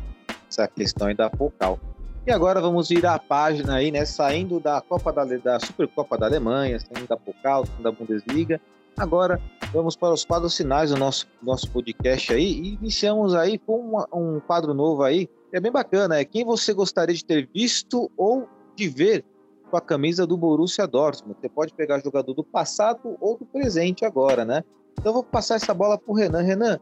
[0.50, 1.80] Essa questão aí da focal.
[2.28, 4.04] E agora vamos virar a página aí, né?
[4.04, 8.60] Saindo da Copa da, da Supercopa da Alemanha, saindo da Pokal, saindo da Bundesliga.
[8.98, 13.80] Agora vamos para os quadros finais do nosso, nosso podcast aí e iniciamos aí com
[13.80, 15.30] uma, um quadro novo aí.
[15.54, 19.24] É bem bacana, é quem você gostaria de ter visto ou de ver
[19.72, 21.40] com a camisa do Borussia Dortmund.
[21.40, 24.66] Você pode pegar jogador do passado ou do presente agora, né?
[25.00, 26.42] Então eu vou passar essa bola para o Renan.
[26.42, 26.78] Renan,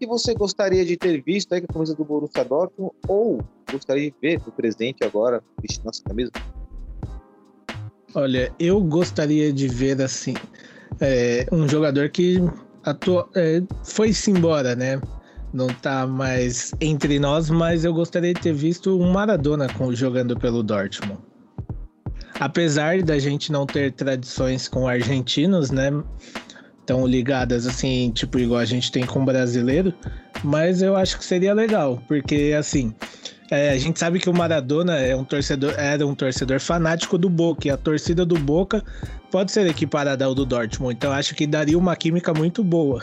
[0.00, 4.10] que você gostaria de ter visto aí com a camisa do Borussia Dortmund ou gostaria
[4.10, 6.32] de ver do presente agora vestindo nossa camisa?
[8.14, 10.32] Olha, eu gostaria de ver assim
[11.02, 12.38] é, um jogador que
[12.82, 15.02] atua, é, foi-se embora, né?
[15.52, 20.34] Não tá mais entre nós, mas eu gostaria de ter visto um Maradona com, jogando
[20.34, 21.20] pelo Dortmund
[22.40, 25.90] apesar da gente não ter tradições com argentinos, né?
[26.86, 29.94] Tão ligadas assim, tipo, igual a gente tem com brasileiro,
[30.42, 32.94] mas eu acho que seria legal, porque assim.
[33.52, 37.28] É, a gente sabe que o Maradona é um torcedor, era um torcedor fanático do
[37.28, 38.80] Boca, e a torcida do Boca
[39.28, 43.02] pode ser equiparada ao do Dortmund, então acho que daria uma química muito boa.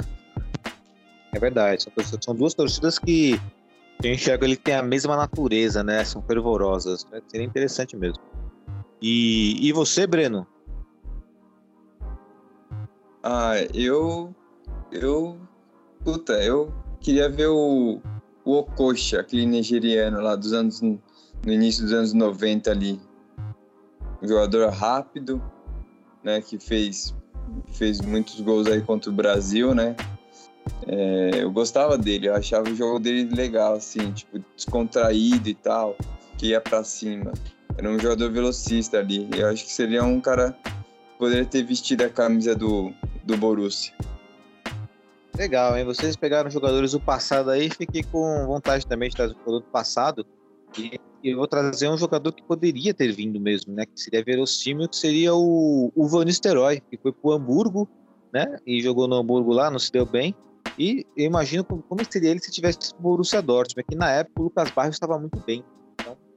[1.33, 1.85] É verdade,
[2.21, 3.37] são duas torcidas que
[4.03, 6.03] eu enxergo ele tem a mesma natureza, né?
[6.03, 7.05] São fervorosas.
[7.27, 8.21] Seria interessante mesmo.
[9.01, 10.45] E, e você, Breno?
[13.29, 14.33] Ah, eu.
[14.89, 15.37] Eu.
[16.01, 17.99] Puta, eu queria ver o,
[18.45, 20.79] o Okocha, aquele nigeriano lá dos anos.
[20.79, 20.99] No
[21.45, 23.01] início dos anos 90 ali.
[24.23, 25.43] Um jogador rápido,
[26.23, 26.39] né?
[26.39, 27.13] Que fez,
[27.73, 29.93] fez muitos gols aí contra o Brasil, né?
[30.87, 35.97] É, eu gostava dele, eu achava o jogo dele legal, assim, tipo, descontraído e tal,
[36.37, 37.33] que ia para cima.
[37.77, 39.27] Era um jogador velocista ali.
[39.35, 40.57] Eu acho que seria um cara
[41.17, 42.91] poderia ter vestido a camisa do,
[43.23, 43.93] do Borussia.
[45.35, 45.85] Legal, hein?
[45.85, 49.65] Vocês pegaram jogadores do passado aí, fiquei com vontade também de trazer o jogador do
[49.65, 50.25] passado.
[50.77, 53.85] E eu vou trazer um jogador que poderia ter vindo mesmo, né?
[53.85, 57.87] Que seria verossímil, que seria o, o Van Nistelrooy, que foi pro Hamburgo,
[58.33, 58.57] né?
[58.65, 60.35] E jogou no Hamburgo lá, não se deu bem.
[60.77, 64.41] E eu imagino como, como seria ele se tivesse o Borussia Dortmund, que na época
[64.41, 65.63] o Lucas Barros estava muito bem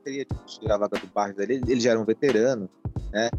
[0.03, 1.61] teria tirar a vaga do Barros ali.
[1.67, 2.69] Ele já era um veterano,
[3.13, 3.31] né?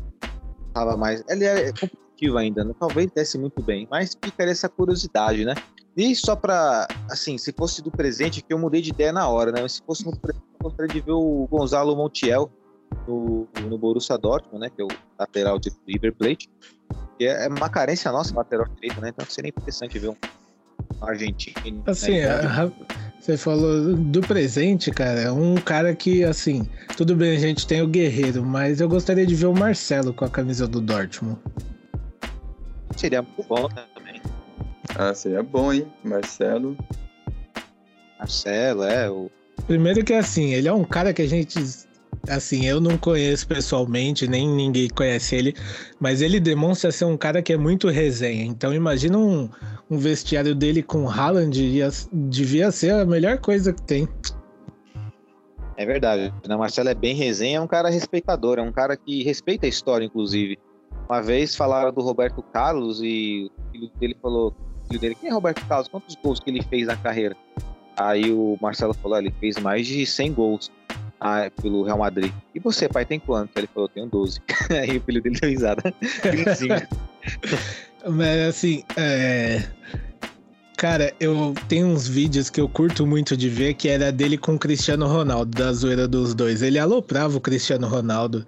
[0.73, 1.23] Tava mais.
[1.27, 2.73] Ele é competitivo ainda, né?
[2.79, 5.55] talvez desse muito bem, mas ficaria essa curiosidade, né?
[5.95, 9.51] E só para, assim, se fosse do presente, que eu mudei de ideia na hora,
[9.51, 9.61] né?
[9.61, 12.49] Mas se fosse no presente, eu gostaria de ver o Gonzalo Montiel
[13.07, 14.69] no, no Borussia Dortmund, né?
[14.69, 14.87] Que é o
[15.19, 16.49] lateral de River Plate.
[17.17, 19.09] Que é uma carência nossa, lateral direito, né?
[19.09, 20.15] Então seria interessante ver um
[21.01, 21.83] argentino.
[21.85, 22.71] Assim, né?
[23.21, 25.31] Você falou do presente, cara.
[25.31, 26.67] Um cara que, assim,
[26.97, 30.25] tudo bem, a gente tem o Guerreiro, mas eu gostaria de ver o Marcelo com
[30.25, 31.37] a camisa do Dortmund.
[32.97, 34.19] Seria muito bom também.
[34.95, 35.85] Ah, seria bom, hein?
[36.03, 36.75] Marcelo.
[38.17, 39.07] Marcelo, é.
[39.07, 39.29] O...
[39.67, 41.59] Primeiro que, assim, ele é um cara que a gente
[42.27, 45.55] assim, eu não conheço pessoalmente, nem ninguém conhece ele,
[45.99, 48.43] mas ele demonstra ser um cara que é muito resenha.
[48.43, 49.49] Então imagina um,
[49.89, 54.07] um vestiário dele com Haaland, ia, devia ser a melhor coisa que tem.
[55.77, 56.31] É verdade.
[56.47, 59.69] O Marcelo é bem resenha, é um cara respeitador, é um cara que respeita a
[59.69, 60.59] história, inclusive.
[61.09, 64.55] Uma vez falaram do Roberto Carlos e o filho dele falou,
[64.87, 65.87] filho dele, quem é Roberto Carlos?
[65.87, 67.35] Quantos gols que ele fez na carreira?
[67.97, 70.71] Aí o Marcelo falou, ele fez mais de 100 gols
[71.21, 72.33] ah, pelo Real Madrid.
[72.55, 73.55] E você, pai, tem quanto?
[73.55, 74.41] Ele falou, tenho 12.
[74.71, 75.93] Aí o filho dele deu risada.
[78.09, 79.63] Mas assim, é...
[80.77, 84.55] Cara, eu tenho uns vídeos que eu curto muito de ver que era dele com
[84.55, 86.63] o Cristiano Ronaldo, da zoeira dos dois.
[86.63, 88.43] Ele aloprava o Cristiano Ronaldo.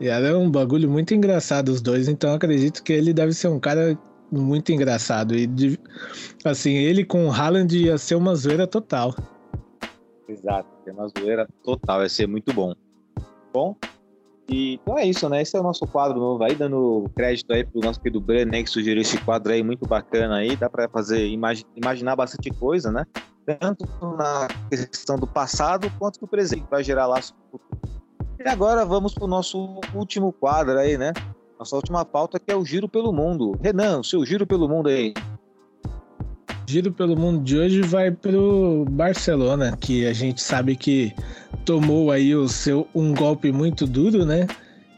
[0.00, 3.58] E era um bagulho muito engraçado os dois, então acredito que ele deve ser um
[3.58, 3.98] cara
[4.30, 5.34] muito engraçado.
[5.34, 5.48] E
[6.44, 9.12] assim, ele com o Haaland ia ser uma zoeira total.
[10.28, 12.74] Exato, é uma zoeira total, ia ser muito bom.
[13.52, 13.76] Bom,
[14.48, 15.42] e, então é isso, né?
[15.42, 18.62] Esse é o nosso quadro novo aí, dando crédito aí pro nosso querido Breno, né,
[18.62, 22.90] que sugeriu esse quadro aí muito bacana aí, dá para fazer, imagi imaginar bastante coisa,
[22.90, 23.04] né?
[23.60, 27.34] Tanto na questão do passado quanto do presente, vai gerar laço.
[28.38, 31.12] E agora vamos pro nosso último quadro aí, né?
[31.58, 33.52] Nossa última pauta que é o Giro pelo Mundo.
[33.62, 35.14] Renan, o seu Giro pelo Mundo aí.
[36.66, 41.12] Giro pelo Mundo de hoje vai pro Barcelona, que a gente sabe que
[41.64, 44.46] tomou aí o seu um golpe muito duro, né?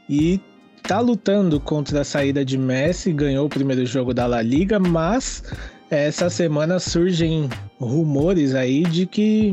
[0.08, 0.40] E
[0.82, 5.42] tá lutando contra a saída de Messi, ganhou o primeiro jogo da La Liga, mas
[5.90, 7.48] essa semana surgem
[7.80, 9.52] rumores aí de que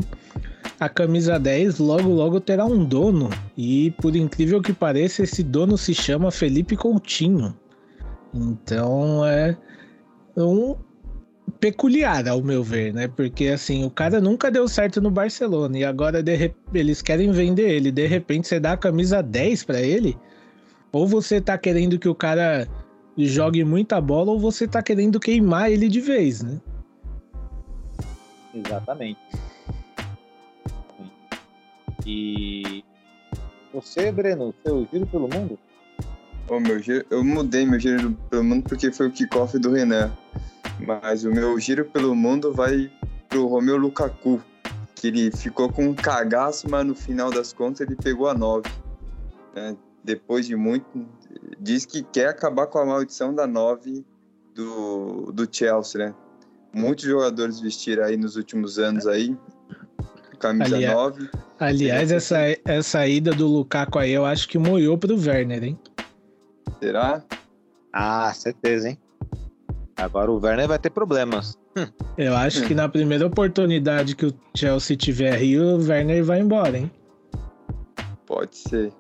[0.80, 5.78] a camisa 10 logo logo terá um dono e por incrível que pareça esse dono
[5.78, 7.58] se chama Felipe Coutinho.
[8.34, 9.58] Então é
[10.38, 10.76] um
[11.64, 13.08] peculiar, ao meu ver, né?
[13.08, 17.70] Porque assim, o cara nunca deu certo no Barcelona e agora de, eles querem vender
[17.70, 17.90] ele.
[17.90, 20.18] De repente você dá a camisa 10 para ele?
[20.92, 22.68] Ou você tá querendo que o cara
[23.18, 26.60] jogue muita bola ou você tá querendo queimar ele de vez, né?
[28.54, 29.22] Exatamente.
[32.06, 32.84] E
[33.74, 35.58] você, Breno, seu giro pelo mundo?
[36.50, 40.12] Oh, meu giro, eu mudei meu giro pelo mundo porque foi o kickoff do Renan.
[40.86, 42.92] Mas o meu giro pelo mundo vai
[43.30, 44.42] pro Romeu Lukaku,
[44.96, 48.70] que ele ficou com um cagaço, mas no final das contas ele pegou a 9.
[49.56, 49.78] Né?
[50.04, 51.08] Depois de muito.
[51.60, 54.06] Diz que quer acabar com a maldição da 9
[54.54, 56.16] do, do Chelsea, né?
[56.74, 59.38] Muitos jogadores vestiram aí nos últimos anos aí.
[60.38, 61.30] Camisa Aliás, 9.
[61.60, 65.80] Aliás, essa, essa ida do Lukaku aí eu acho que moiou pro Werner, hein?
[66.82, 67.24] Será?
[67.94, 68.98] Ah, certeza, hein?
[69.98, 71.58] Agora o Werner vai ter problemas.
[72.18, 76.78] Eu acho que na primeira oportunidade que o Chelsea tiver aí, o Werner vai embora,
[76.78, 76.92] hein?
[78.26, 78.92] Pode ser.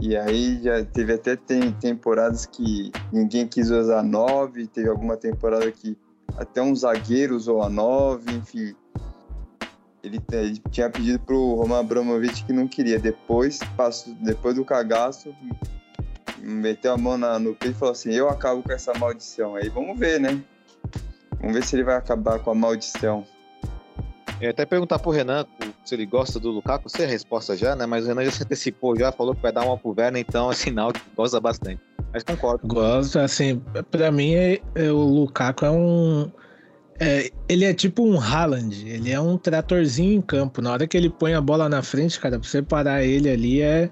[0.00, 5.70] E aí já teve até tem, temporadas que ninguém quis usar 9, teve alguma temporada
[5.72, 5.96] que
[6.36, 8.74] até um zagueiro usou a 9, enfim.
[10.02, 12.98] Ele, ele tinha pedido pro Roman Abramovich que não queria.
[12.98, 15.34] Depois, passou, depois do cagaço,
[16.46, 19.56] meteu a mão na, no peito e falou assim: Eu acabo com essa maldição.
[19.56, 20.40] Aí vamos ver, né?
[21.40, 23.26] Vamos ver se ele vai acabar com a maldição.
[24.40, 25.46] Eu ia até perguntar pro Renan
[25.84, 27.86] se ele gosta do Lukaku, sei a resposta já, né?
[27.86, 30.50] Mas o Renan já se antecipou, já falou que vai dar uma pro Werner, então
[30.52, 31.80] é sinal que gosta bastante.
[32.12, 32.66] Mas concordo.
[32.66, 36.30] Gosto, assim, pra mim é, é, o Lukaku é um.
[36.98, 40.62] É, ele é tipo um Haaland, ele é um tratorzinho em campo.
[40.62, 43.60] Na hora que ele põe a bola na frente, cara, pra você parar ele ali
[43.60, 43.90] é,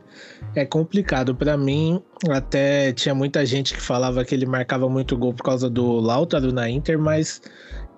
[0.54, 1.34] é complicado.
[1.34, 2.00] Para mim,
[2.30, 6.50] até tinha muita gente que falava que ele marcava muito gol por causa do Lautaro
[6.52, 7.42] na Inter, mas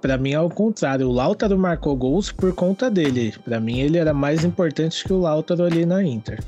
[0.00, 1.08] para mim é o contrário.
[1.08, 3.32] O Lautaro marcou gols por conta dele.
[3.44, 6.42] Para mim, ele era mais importante que o Lautaro ali na Inter.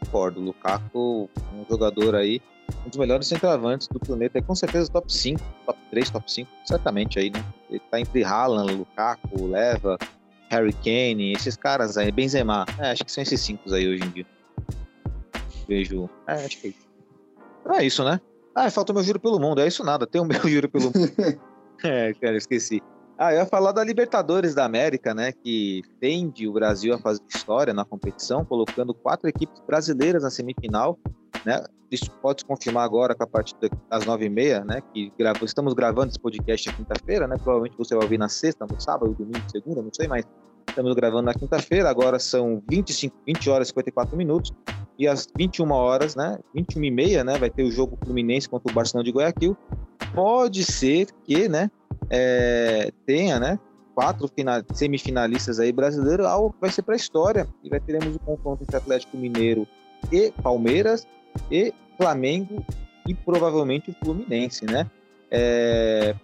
[0.00, 0.40] Concordo.
[0.40, 2.40] Lukaku, um jogador aí
[2.86, 6.50] um dos melhores centroavantes do planeta, é com certeza top 5, top 3, top 5,
[6.64, 7.44] certamente aí, né?
[7.68, 9.98] Ele tá entre Haaland, Lukaku, Leva,
[10.48, 14.10] Harry Kane, esses caras aí, Benzema, é, acho que são esses cinco aí hoje em
[14.10, 14.26] dia.
[15.68, 16.86] Vejo, é, acho que é isso.
[17.82, 18.20] Isso, né?
[18.54, 20.84] Ah, falta o meu giro pelo mundo, é isso nada, tem o meu giro pelo
[20.84, 21.40] mundo.
[21.82, 22.80] é, cara, esqueci.
[23.18, 25.32] Ah, eu ia falar da Libertadores da América, né?
[25.32, 30.98] Que tende o Brasil a fazer história na competição, colocando quatro equipes brasileiras na semifinal,
[31.44, 31.64] né?
[31.90, 33.54] Isso pode se confirmar agora com a partir
[33.88, 34.82] das nove e meia, né?
[34.92, 37.36] Que grava, estamos gravando esse podcast na quinta-feira, né?
[37.36, 40.24] Provavelmente você vai ouvir na sexta, no sábado, domingo, segunda, não sei, mais.
[40.68, 41.88] estamos gravando na quinta-feira.
[41.88, 44.52] Agora são 25, 20 horas e 54 minutos
[44.98, 46.38] e às 21 horas, né?
[46.54, 47.38] 21 e meia, né?
[47.38, 49.56] Vai ter o jogo Fluminense contra o Barcelona de Guayaquil.
[50.14, 51.70] Pode ser que, né?
[52.10, 53.58] é, tenha, né?
[53.94, 57.48] Quatro final, semifinalistas aí brasileiros, algo que vai ser para a história.
[57.64, 59.66] E vai teremos o confronto entre Atlético Mineiro
[60.12, 61.06] e Palmeiras,
[61.50, 62.64] e Flamengo
[63.06, 64.88] e provavelmente o Fluminense, né?
[65.30, 66.14] É,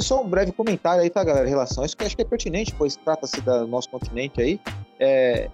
[0.00, 2.24] só um breve comentário aí, tá, galera, em relação a isso, que acho que é
[2.24, 4.60] pertinente, pois trata-se do nosso continente aí.
[4.98, 5.48] É,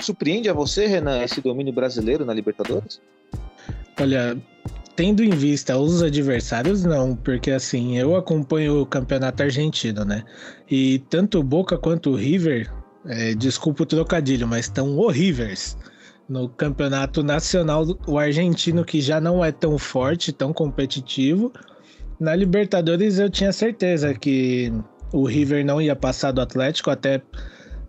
[0.00, 3.00] surpreende a você, Renan, esse domínio brasileiro na Libertadores?
[4.00, 4.36] Olha,
[4.94, 10.24] tendo em vista os adversários, não, porque assim, eu acompanho o campeonato argentino, né?
[10.70, 12.72] E tanto o Boca quanto o River,
[13.06, 15.76] é, desculpa o trocadilho, mas estão horríveis.
[16.28, 21.52] No campeonato nacional, o argentino que já não é tão forte, tão competitivo.
[22.18, 24.72] Na Libertadores eu tinha certeza que
[25.12, 27.22] o River não ia passar do Atlético, até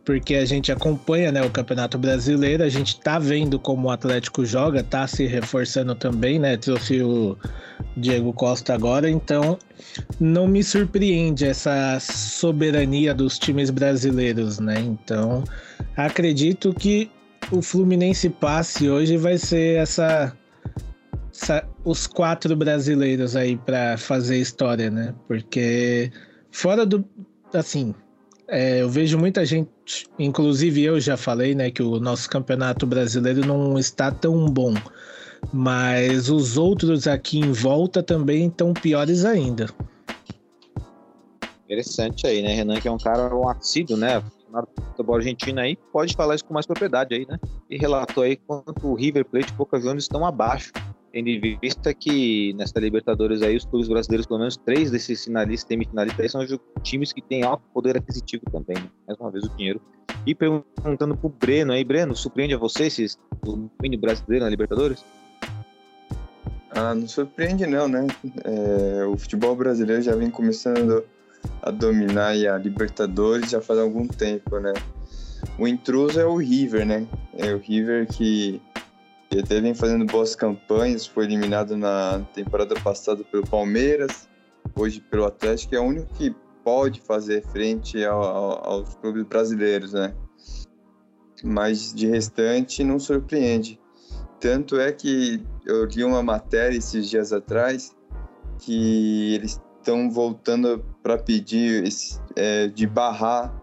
[0.08, 4.46] porque a gente acompanha né, o Campeonato Brasileiro, a gente tá vendo como o Atlético
[4.46, 6.56] joga, tá se reforçando também, né?
[6.56, 7.38] Trouxe o
[7.98, 9.60] Diego Costa agora, então
[10.18, 14.80] não me surpreende essa soberania dos times brasileiros, né?
[14.80, 15.44] Então
[15.98, 17.12] acredito que
[17.52, 20.36] o Fluminense passe hoje vai ser essa,
[21.34, 25.14] essa os quatro brasileiros aí para fazer história, né?
[25.28, 26.12] Porque
[26.52, 27.06] fora do
[27.54, 27.94] assim
[28.48, 33.46] é, eu vejo muita gente, inclusive eu já falei, né, que o nosso campeonato brasileiro
[33.46, 34.74] não está tão bom.
[35.54, 39.68] Mas os outros aqui em volta também estão piores ainda.
[41.66, 42.54] Interessante aí, né?
[42.54, 44.24] Renan, que é um cara um assíduo, né?
[44.52, 47.38] Na futebol argentino aí, pode falar isso com mais propriedade aí, né?
[47.70, 50.72] E relatou aí quanto o River Plate e Boca Juniors estão abaixo
[51.12, 55.68] tendo em vista que nessa Libertadores aí, os clubes brasileiros, pelo menos três desses finalistas,
[55.68, 58.90] semifinalistas aí, são times que têm alto poder aquisitivo também, né?
[59.08, 59.82] mais uma vez o dinheiro.
[60.26, 65.04] E perguntando pro Breno aí, Breno, surpreende a você esse domínio brasileiro na Libertadores?
[66.72, 68.06] Ah, não surpreende não, né?
[68.44, 71.04] É, o futebol brasileiro já vem começando
[71.62, 74.74] a dominar a Libertadores já faz algum tempo, né?
[75.58, 77.08] O intruso é o River, né?
[77.34, 78.62] É o River que
[79.38, 84.28] até vem fazendo boas campanhas, foi eliminado na temporada passada pelo Palmeiras,
[84.76, 86.34] hoje pelo Atlético, é o único que
[86.64, 90.14] pode fazer frente ao, ao, aos clubes brasileiros, né?
[91.44, 93.80] Mas de restante não surpreende.
[94.40, 97.96] Tanto é que eu li uma matéria esses dias atrás
[98.60, 103.54] que eles estão voltando para pedir esse, é, de barrar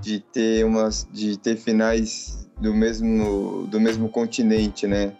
[0.00, 5.12] de ter umas de ter finais do mesmo, do mesmo continente, né?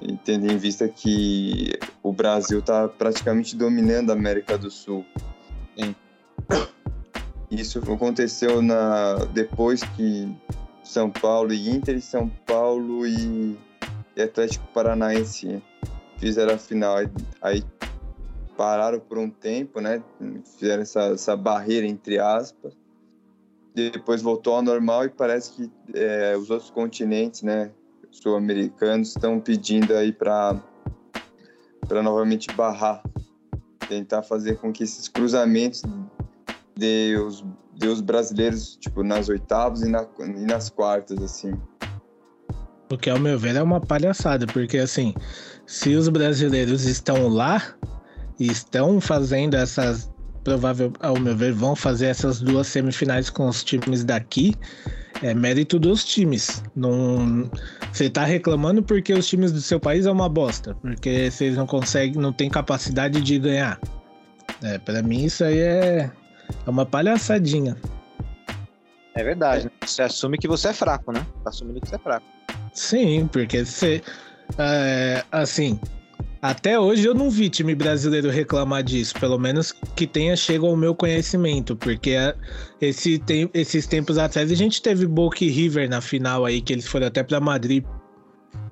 [0.00, 5.04] E tendo em vista que o Brasil está praticamente dominando a América do Sul.
[5.76, 5.94] Sim.
[7.50, 10.34] Isso aconteceu na, depois que
[10.82, 13.58] São Paulo e Inter, e São Paulo e,
[14.16, 15.62] e Atlético Paranaense
[16.18, 16.96] fizeram a final.
[17.42, 17.64] Aí,
[18.60, 20.02] pararam por um tempo, né?
[20.44, 22.76] Fizeram essa, essa barreira entre aspas
[23.74, 27.70] depois voltou ao normal e parece que é, os outros continentes, né,
[28.10, 30.60] sul-americanos, estão pedindo aí para
[31.88, 33.02] para novamente barrar,
[33.88, 35.82] tentar fazer com que esses cruzamentos
[36.76, 37.44] de os,
[37.74, 41.52] de os brasileiros tipo nas oitavas e, na, e nas quartas assim.
[42.92, 45.14] O que ao meu ver é uma palhaçada, porque assim,
[45.66, 47.74] se os brasileiros estão lá
[48.40, 50.10] e estão fazendo essas
[50.42, 54.54] provável, ao meu ver, vão fazer essas duas semifinais com os times daqui.
[55.22, 56.62] É mérito dos times.
[56.74, 57.50] Não,
[57.92, 61.66] você tá reclamando porque os times do seu país é uma bosta, porque vocês não
[61.66, 63.78] conseguem, não tem capacidade de ganhar.
[64.62, 66.10] É, para mim isso aí é,
[66.66, 67.76] é uma palhaçadinha.
[69.14, 69.66] É verdade.
[69.66, 69.70] Né?
[69.84, 71.26] Você assume que você é fraco, né?
[71.44, 72.26] Tá assumindo que você é fraco.
[72.72, 74.02] Sim, porque você,
[74.56, 75.78] é, assim,
[76.42, 80.76] até hoje eu não vi time brasileiro reclamar disso, pelo menos que tenha chego ao
[80.76, 82.16] meu conhecimento, porque
[82.80, 86.72] esse tem, esses tempos atrás a gente teve Boca e River na final aí, que
[86.72, 87.84] eles foram até para Madrid.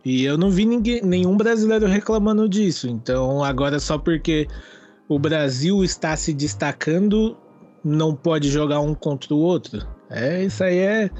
[0.04, 2.88] E eu não vi ninguém, nenhum brasileiro reclamando disso.
[2.88, 4.46] Então agora só porque
[5.08, 7.36] o Brasil está se destacando,
[7.84, 9.86] não pode jogar um contra o outro.
[10.10, 11.10] É, isso aí é,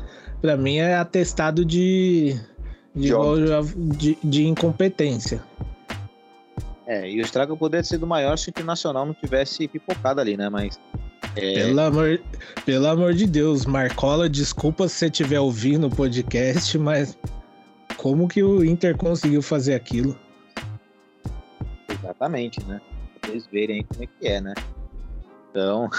[0.40, 2.38] para mim, é atestado de,
[2.94, 3.10] de,
[3.96, 5.42] de, de incompetência.
[6.88, 10.38] É, e o estrago poderia ter sido maior se o Internacional não tivesse pipocado ali,
[10.38, 10.48] né?
[10.48, 10.80] Mas.
[11.36, 11.66] É...
[11.66, 12.22] Pelo, amor,
[12.64, 17.18] pelo amor de Deus, Marcola, desculpa se você estiver ouvindo o podcast, mas
[17.98, 20.16] como que o Inter conseguiu fazer aquilo?
[21.90, 22.80] Exatamente, né?
[23.20, 24.54] Pra vocês verem como é que é, né?
[25.50, 25.90] Então,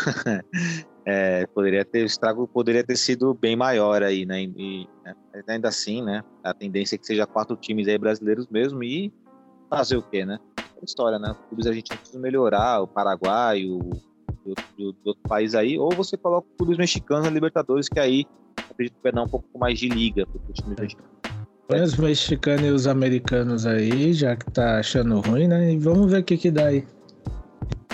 [1.06, 4.42] é, poderia ter, o estrago poderia ter sido bem maior aí, né?
[4.42, 5.14] E, né?
[5.48, 6.24] ainda assim, né?
[6.44, 9.14] A tendência é que seja quatro times aí brasileiros mesmo e
[9.70, 10.40] fazer o quê, né?
[10.86, 11.32] História, né?
[11.32, 13.80] Os clubes argentinos melhorar, o Paraguai, o
[14.46, 18.00] do, do, do, outro país aí, ou você coloca os clubes mexicanos na Libertadores, que
[18.00, 18.26] aí
[18.70, 21.12] acredito que vai dar um pouco mais de liga para os times mexicanos.
[21.68, 25.72] Põe os mexicanos e os americanos aí, já que tá achando ruim, né?
[25.72, 26.88] E vamos ver o que que dá aí.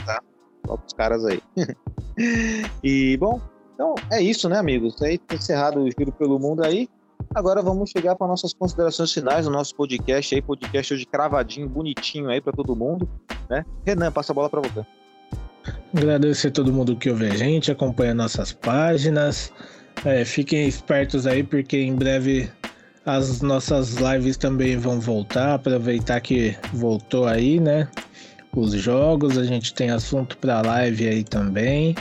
[0.06, 0.22] Tá,
[0.64, 1.42] coloca os caras aí.
[2.84, 3.42] e, bom,
[3.74, 5.02] então é isso, né, amigos?
[5.02, 6.88] Aí tá encerrado o Giro pelo Mundo aí.
[7.36, 12.30] Agora vamos chegar para nossas considerações finais no nosso podcast aí, podcast hoje cravadinho, bonitinho
[12.30, 13.10] aí para todo mundo,
[13.50, 13.66] né?
[13.86, 14.86] Renan, passa a bola para você.
[15.94, 19.52] Agradecer a todo mundo que ouve a gente, acompanha nossas páginas.
[20.06, 22.50] É, fiquem espertos aí, porque em breve
[23.06, 25.56] as nossas lives também vão voltar.
[25.56, 27.90] Aproveitar que voltou aí, né?
[28.56, 31.96] Os jogos, a gente tem assunto para live aí também.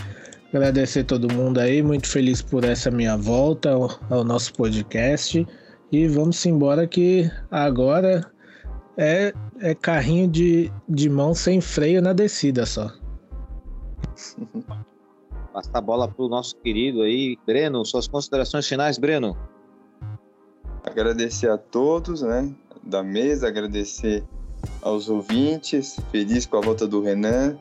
[0.54, 5.44] Agradecer todo mundo aí, muito feliz por essa minha volta ao, ao nosso podcast.
[5.90, 8.24] E vamos embora que agora
[8.96, 12.88] é, é carrinho de, de mão sem freio na descida só.
[15.52, 17.84] Passa a bola pro nosso querido aí, Breno.
[17.84, 19.36] Suas considerações finais, Breno.
[20.84, 22.48] Agradecer a todos, né,
[22.80, 24.22] da mesa, agradecer
[24.80, 27.58] aos ouvintes, feliz com a volta do Renan,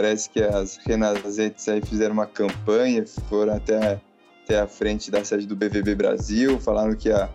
[0.00, 4.00] Parece que as Renazetes aí fizeram uma campanha, foram até,
[4.42, 7.28] até a frente da sede do BVB Brasil, falaram que ia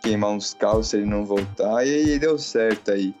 [0.00, 3.12] queimar uns carros se ele não voltar, e aí deu certo aí.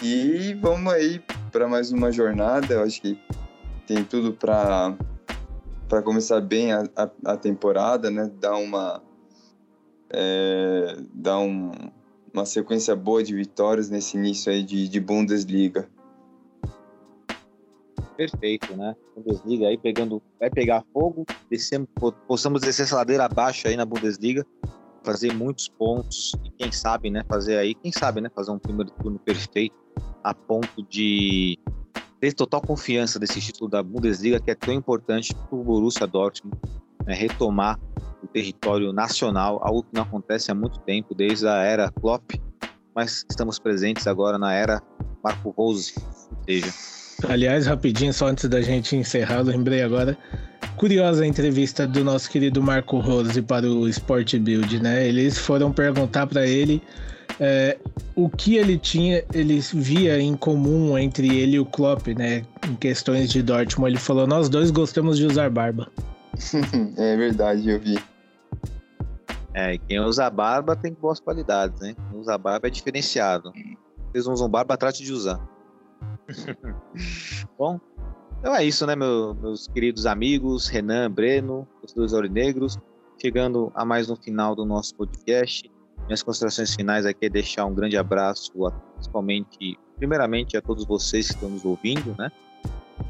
[0.00, 3.18] E vamos aí para mais uma jornada, eu acho que
[3.84, 4.94] tem tudo para
[5.88, 8.30] para começar bem a, a, a, temporada, né?
[8.38, 9.02] Dar uma
[10.10, 11.72] é, dar um,
[12.32, 15.88] uma sequência boa de vitórias nesse início aí de, de Bundesliga
[18.16, 18.94] perfeito, né?
[19.16, 21.88] Bundesliga aí pegando, vai pegar fogo, descemos,
[22.26, 24.44] possamos descer essa ladeira abaixo aí na Bundesliga,
[25.04, 27.22] fazer muitos pontos e quem sabe, né?
[27.28, 28.30] Fazer aí, quem sabe, né?
[28.34, 29.76] Fazer um primeiro turno perfeito
[30.22, 31.58] a ponto de
[32.18, 36.56] ter total confiança desse título da Bundesliga que é tão importante para o Borussia Dortmund
[37.06, 37.14] né?
[37.14, 37.78] retomar
[38.22, 42.32] o território nacional, algo que não acontece há muito tempo, desde a era Klopp,
[42.94, 44.82] mas estamos presentes agora na era
[45.22, 46.72] Marco Rose, ou seja,
[47.28, 50.16] Aliás, rapidinho, só antes da gente encerrar, lembrei agora.
[50.76, 55.06] Curiosa a entrevista do nosso querido Marco Rose para o Sport Build, né?
[55.06, 56.82] Eles foram perguntar para ele
[57.38, 57.78] é,
[58.14, 62.44] o que ele tinha, ele via em comum entre ele e o Klopp, né?
[62.66, 63.92] Em questões de Dortmund.
[63.92, 65.90] Ele falou: Nós dois gostamos de usar barba.
[66.96, 67.98] é verdade, eu vi.
[69.52, 71.94] É, quem usa barba tem boas qualidades, né?
[72.10, 73.52] Quem usa barba é diferenciado.
[74.10, 75.40] Vocês não usam barba, trate de usar.
[77.58, 77.80] Bom,
[78.44, 82.78] então é isso, né, meu, meus queridos amigos, Renan, Breno, os dois aurinegros,
[83.20, 85.70] chegando a mais um final do nosso podcast.
[86.06, 91.28] Minhas considerações finais aqui é deixar um grande abraço, a, principalmente, primeiramente, a todos vocês
[91.28, 92.30] que estão nos ouvindo, né?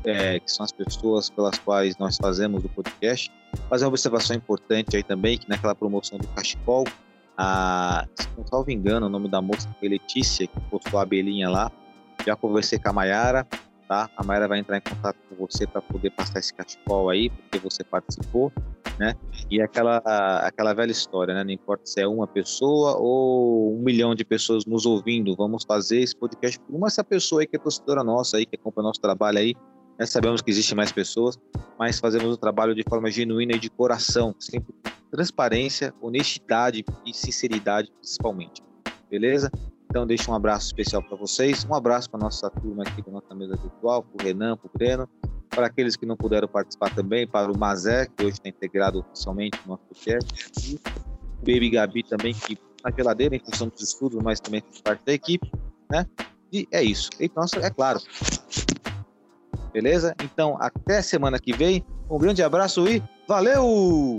[0.04, 3.32] É, que são as pessoas pelas quais nós fazemos o podcast.
[3.68, 6.84] Fazer uma observação importante aí também, que naquela promoção do Cachecol,
[7.36, 11.50] a, se não salvo engano, o nome da moça foi Letícia, que postou a abelhinha
[11.50, 11.72] lá,
[12.26, 13.46] já conversei com a Mayara,
[13.88, 14.10] tá?
[14.16, 17.58] A Mayara vai entrar em contato com você para poder passar esse cachecol aí, porque
[17.58, 18.52] você participou,
[18.98, 19.14] né?
[19.50, 19.98] E aquela,
[20.46, 21.44] aquela velha história, né?
[21.44, 26.00] Não importa se é uma pessoa ou um milhão de pessoas nos ouvindo, vamos fazer
[26.00, 29.00] esse podcast por uma essa pessoa aí que é torcedora nossa aí, que acompanha nosso
[29.00, 29.54] trabalho aí.
[29.98, 31.38] Nós sabemos que existe mais pessoas,
[31.78, 34.74] mas fazemos o trabalho de forma genuína e de coração, sempre
[35.10, 38.60] transparência, honestidade e sinceridade, principalmente.
[39.08, 39.48] Beleza?
[39.90, 43.34] Então, deixo um abraço especial para vocês, um abraço para nossa turma aqui da nossa
[43.34, 45.08] mesa virtual, para o Renan, para o Breno,
[45.50, 49.58] para aqueles que não puderam participar também, para o Mazé, que hoje está integrado oficialmente
[49.64, 50.80] no nosso podcast, e o
[51.40, 55.12] Baby Gabi também, que na geladeira, em função dos estudos, mas também faz parte da
[55.12, 55.50] equipe,
[55.90, 56.06] né?
[56.52, 57.10] E é isso.
[57.18, 58.00] Então, é claro.
[59.72, 60.14] Beleza?
[60.22, 61.84] Então, até semana que vem.
[62.08, 64.18] Um grande abraço e valeu!